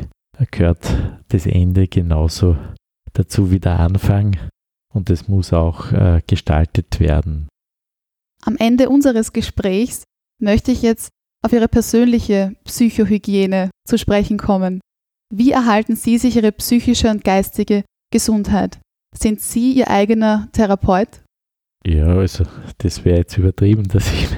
gehört 0.51 0.93
das 1.29 1.47
Ende 1.47 1.87
genauso 1.87 2.57
dazu 3.13 3.53
wie 3.53 3.61
der 3.61 3.79
Anfang 3.79 4.37
und 4.93 5.09
es 5.09 5.29
muss 5.29 5.53
auch 5.53 5.93
äh, 5.93 6.21
gestaltet 6.27 6.99
werden. 6.99 7.49
Am 8.45 8.57
Ende 8.57 8.89
unseres 8.89 9.33
Gesprächs 9.33 10.03
möchte 10.43 10.73
ich 10.73 10.83
jetzt 10.83 11.09
auf 11.45 11.53
Ihre 11.53 11.69
persönliche 11.69 12.57
Psychohygiene 12.65 13.71
zu 13.87 13.99
sprechen 13.99 14.37
kommen. 14.37 14.81
Wie 15.33 15.53
erhalten 15.53 15.95
Sie 15.95 16.19
sich 16.19 16.37
Ihre 16.37 16.53
psychische 16.53 17.09
und 17.09 17.23
geistige 17.23 17.85
Gesundheit? 18.13 18.79
Sind 19.17 19.41
Sie 19.41 19.73
Ihr 19.73 19.89
eigener 19.89 20.49
Therapeut? 20.53 21.23
Ja, 21.87 22.07
also 22.07 22.45
das 22.79 23.05
wäre 23.05 23.19
jetzt 23.19 23.39
übertrieben, 23.39 23.87
dass 23.87 24.13
ich 24.13 24.29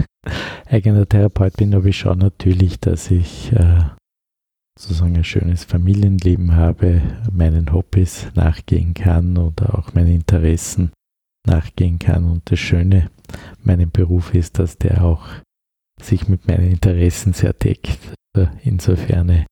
eigener 0.66 1.08
Therapeut 1.08 1.56
bin, 1.56 1.74
aber 1.74 1.86
ich 1.86 1.98
schaue 1.98 2.16
natürlich, 2.16 2.80
dass 2.80 3.10
ich 3.10 3.52
äh, 3.52 3.80
sozusagen 4.78 5.16
ein 5.16 5.24
schönes 5.24 5.64
Familienleben 5.64 6.54
habe, 6.54 7.02
meinen 7.32 7.72
Hobbys 7.72 8.28
nachgehen 8.34 8.94
kann 8.94 9.36
oder 9.36 9.78
auch 9.78 9.94
meinen 9.94 10.14
Interessen 10.14 10.92
nachgehen 11.46 11.98
kann. 11.98 12.24
Und 12.24 12.50
das 12.50 12.58
Schöne 12.58 13.10
meinem 13.62 13.90
Beruf 13.90 14.34
ist, 14.34 14.58
dass 14.58 14.78
der 14.78 15.04
auch 15.04 15.26
sich 16.00 16.28
mit 16.28 16.46
meinen 16.46 16.70
Interessen 16.70 17.32
sehr 17.32 17.52
deckt. 17.52 17.98
Also 18.36 18.48
insofern 18.62 19.46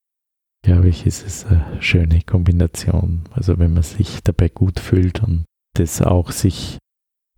glaube 0.63 0.89
ich, 0.89 1.07
ist 1.07 1.27
es 1.27 1.45
eine 1.47 1.81
schöne 1.81 2.23
Kombination. 2.23 3.23
Also 3.33 3.59
wenn 3.59 3.73
man 3.73 3.83
sich 3.83 4.23
dabei 4.23 4.49
gut 4.49 4.81
fühlt 4.81 5.23
und 5.23 5.45
das 5.75 6.03
auch 6.03 6.31
sich 6.31 6.79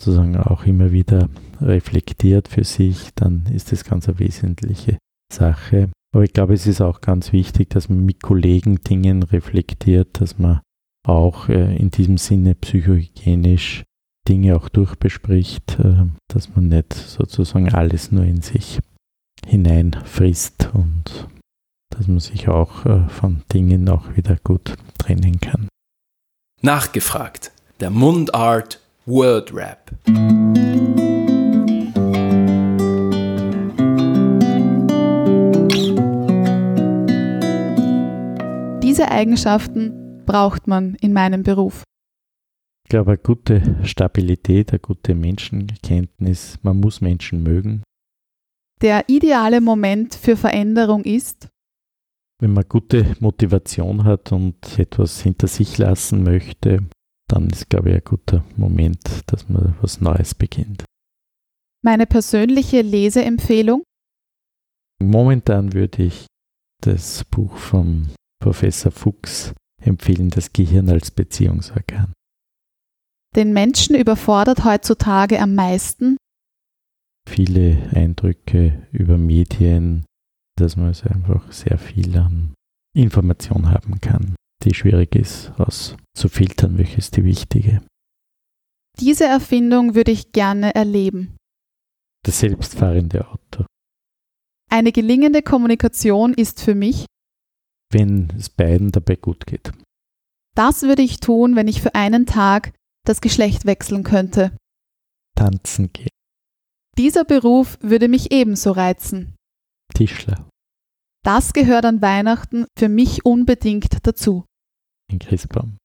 sozusagen 0.00 0.36
auch 0.36 0.64
immer 0.64 0.92
wieder 0.92 1.28
reflektiert 1.60 2.48
für 2.48 2.64
sich, 2.64 3.10
dann 3.14 3.46
ist 3.52 3.72
das 3.72 3.84
ganz 3.84 4.08
eine 4.08 4.18
wesentliche 4.18 4.98
Sache. 5.32 5.90
Aber 6.14 6.24
ich 6.24 6.32
glaube, 6.32 6.54
es 6.54 6.66
ist 6.66 6.80
auch 6.80 7.00
ganz 7.00 7.32
wichtig, 7.32 7.70
dass 7.70 7.88
man 7.88 8.04
mit 8.04 8.22
Kollegen 8.22 8.80
Dingen 8.82 9.22
reflektiert, 9.22 10.20
dass 10.20 10.38
man 10.38 10.60
auch 11.06 11.48
äh, 11.48 11.76
in 11.76 11.90
diesem 11.90 12.18
Sinne 12.18 12.54
psychohygienisch 12.54 13.84
Dinge 14.28 14.56
auch 14.56 14.68
durchbespricht, 14.68 15.78
äh, 15.78 16.06
dass 16.28 16.54
man 16.54 16.68
nicht 16.68 16.92
sozusagen 16.92 17.72
alles 17.72 18.12
nur 18.12 18.24
in 18.24 18.42
sich 18.42 18.78
hineinfrisst 19.46 20.70
und 20.72 21.28
dass 21.90 22.06
man 22.06 22.20
sich 22.20 22.48
auch 22.48 22.84
äh, 22.86 23.08
von 23.08 23.42
Dingen 23.52 23.88
auch 23.88 24.16
wieder 24.16 24.36
gut 24.42 24.74
trennen 24.98 25.40
kann. 25.40 25.68
Nachgefragt. 26.60 27.52
Der 27.80 27.90
Mundart 27.90 28.80
Word 29.06 29.54
Rap. 29.54 29.92
Diese 38.98 39.12
Eigenschaften 39.12 40.24
braucht 40.26 40.66
man 40.66 40.96
in 40.96 41.12
meinem 41.12 41.44
Beruf. 41.44 41.84
Ich 42.84 42.88
glaube, 42.88 43.12
eine 43.12 43.18
gute 43.18 43.76
Stabilität, 43.84 44.72
eine 44.72 44.80
gute 44.80 45.14
Menschenkenntnis, 45.14 46.58
man 46.62 46.80
muss 46.80 47.00
Menschen 47.00 47.44
mögen. 47.44 47.84
Der 48.82 49.08
ideale 49.08 49.60
Moment 49.60 50.16
für 50.16 50.36
Veränderung 50.36 51.04
ist, 51.04 51.46
wenn 52.40 52.52
man 52.52 52.64
gute 52.68 53.14
Motivation 53.20 54.02
hat 54.02 54.32
und 54.32 54.76
etwas 54.80 55.20
hinter 55.20 55.46
sich 55.46 55.78
lassen 55.78 56.24
möchte, 56.24 56.80
dann 57.28 57.50
ist, 57.50 57.70
glaube 57.70 57.90
ich, 57.90 57.94
ein 57.94 58.04
guter 58.04 58.44
Moment, 58.56 59.22
dass 59.30 59.48
man 59.48 59.76
was 59.80 60.00
Neues 60.00 60.34
beginnt. 60.34 60.84
Meine 61.84 62.06
persönliche 62.06 62.82
Leseempfehlung? 62.82 63.84
Momentan 65.00 65.72
würde 65.72 66.02
ich 66.02 66.26
das 66.82 67.24
Buch 67.26 67.56
vom 67.58 68.08
Professor 68.40 68.92
Fuchs 68.92 69.52
empfehlen, 69.80 70.30
das 70.30 70.52
Gehirn 70.52 70.88
als 70.88 71.10
Beziehungsorgan. 71.10 72.12
Den 73.36 73.52
Menschen 73.52 73.94
überfordert 73.94 74.64
heutzutage 74.64 75.40
am 75.40 75.54
meisten 75.54 76.16
viele 77.28 77.90
Eindrücke 77.92 78.86
über 78.90 79.18
Medien, 79.18 80.04
dass 80.58 80.76
man 80.76 80.86
also 80.86 81.08
einfach 81.08 81.52
sehr 81.52 81.78
viel 81.78 82.16
an 82.16 82.54
Information 82.96 83.70
haben 83.70 84.00
kann, 84.00 84.34
die 84.64 84.74
schwierig 84.74 85.14
ist, 85.14 85.52
auszufiltern, 85.58 86.78
welches 86.78 87.10
die 87.10 87.24
wichtige. 87.24 87.82
Diese 88.98 89.24
Erfindung 89.24 89.94
würde 89.94 90.10
ich 90.10 90.32
gerne 90.32 90.74
erleben. 90.74 91.36
Das 92.24 92.40
selbstfahrende 92.40 93.28
Auto. 93.28 93.64
Eine 94.70 94.90
gelingende 94.90 95.42
Kommunikation 95.42 96.34
ist 96.34 96.60
für 96.60 96.74
mich 96.74 97.06
wenn 97.90 98.30
es 98.36 98.48
beiden 98.50 98.90
dabei 98.92 99.16
gut 99.16 99.46
geht. 99.46 99.72
Das 100.54 100.82
würde 100.82 101.02
ich 101.02 101.20
tun, 101.20 101.56
wenn 101.56 101.68
ich 101.68 101.80
für 101.82 101.94
einen 101.94 102.26
Tag 102.26 102.72
das 103.06 103.20
Geschlecht 103.20 103.64
wechseln 103.64 104.02
könnte. 104.04 104.56
Tanzen 105.36 105.92
gehen. 105.92 106.08
Dieser 106.98 107.24
Beruf 107.24 107.78
würde 107.80 108.08
mich 108.08 108.32
ebenso 108.32 108.72
reizen. 108.72 109.36
Tischler. 109.94 110.48
Das 111.24 111.52
gehört 111.52 111.84
an 111.84 112.02
Weihnachten 112.02 112.66
für 112.76 112.88
mich 112.88 113.24
unbedingt 113.24 114.04
dazu. 114.06 114.44
Ein 115.10 115.20
Christbaum. 115.20 115.76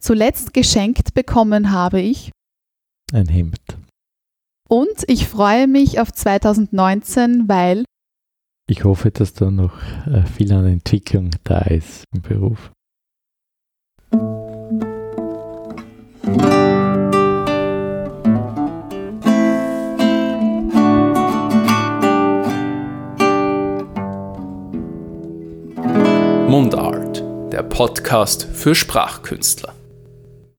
Zuletzt 0.00 0.54
geschenkt 0.54 1.14
bekommen 1.14 1.70
habe 1.70 2.00
ich 2.00 2.30
Ein 3.12 3.28
Hemd. 3.28 3.78
und 4.68 5.04
ich 5.08 5.26
freue 5.28 5.66
mich 5.66 6.00
auf 6.00 6.12
2019, 6.12 7.48
weil 7.48 7.84
Ich 8.68 8.82
hoffe, 8.82 9.12
dass 9.12 9.32
da 9.32 9.48
noch 9.48 9.80
äh, 10.06 10.22
viel 10.26 10.52
an 10.52 10.66
Entwicklung 10.66 11.30
da 11.44 11.60
ist 11.60 12.02
im 12.12 12.20
Beruf. 12.20 12.72
Mundart, 26.48 27.22
der 27.52 27.62
Podcast 27.62 28.48
für 28.52 28.74
Sprachkünstler. 28.74 29.75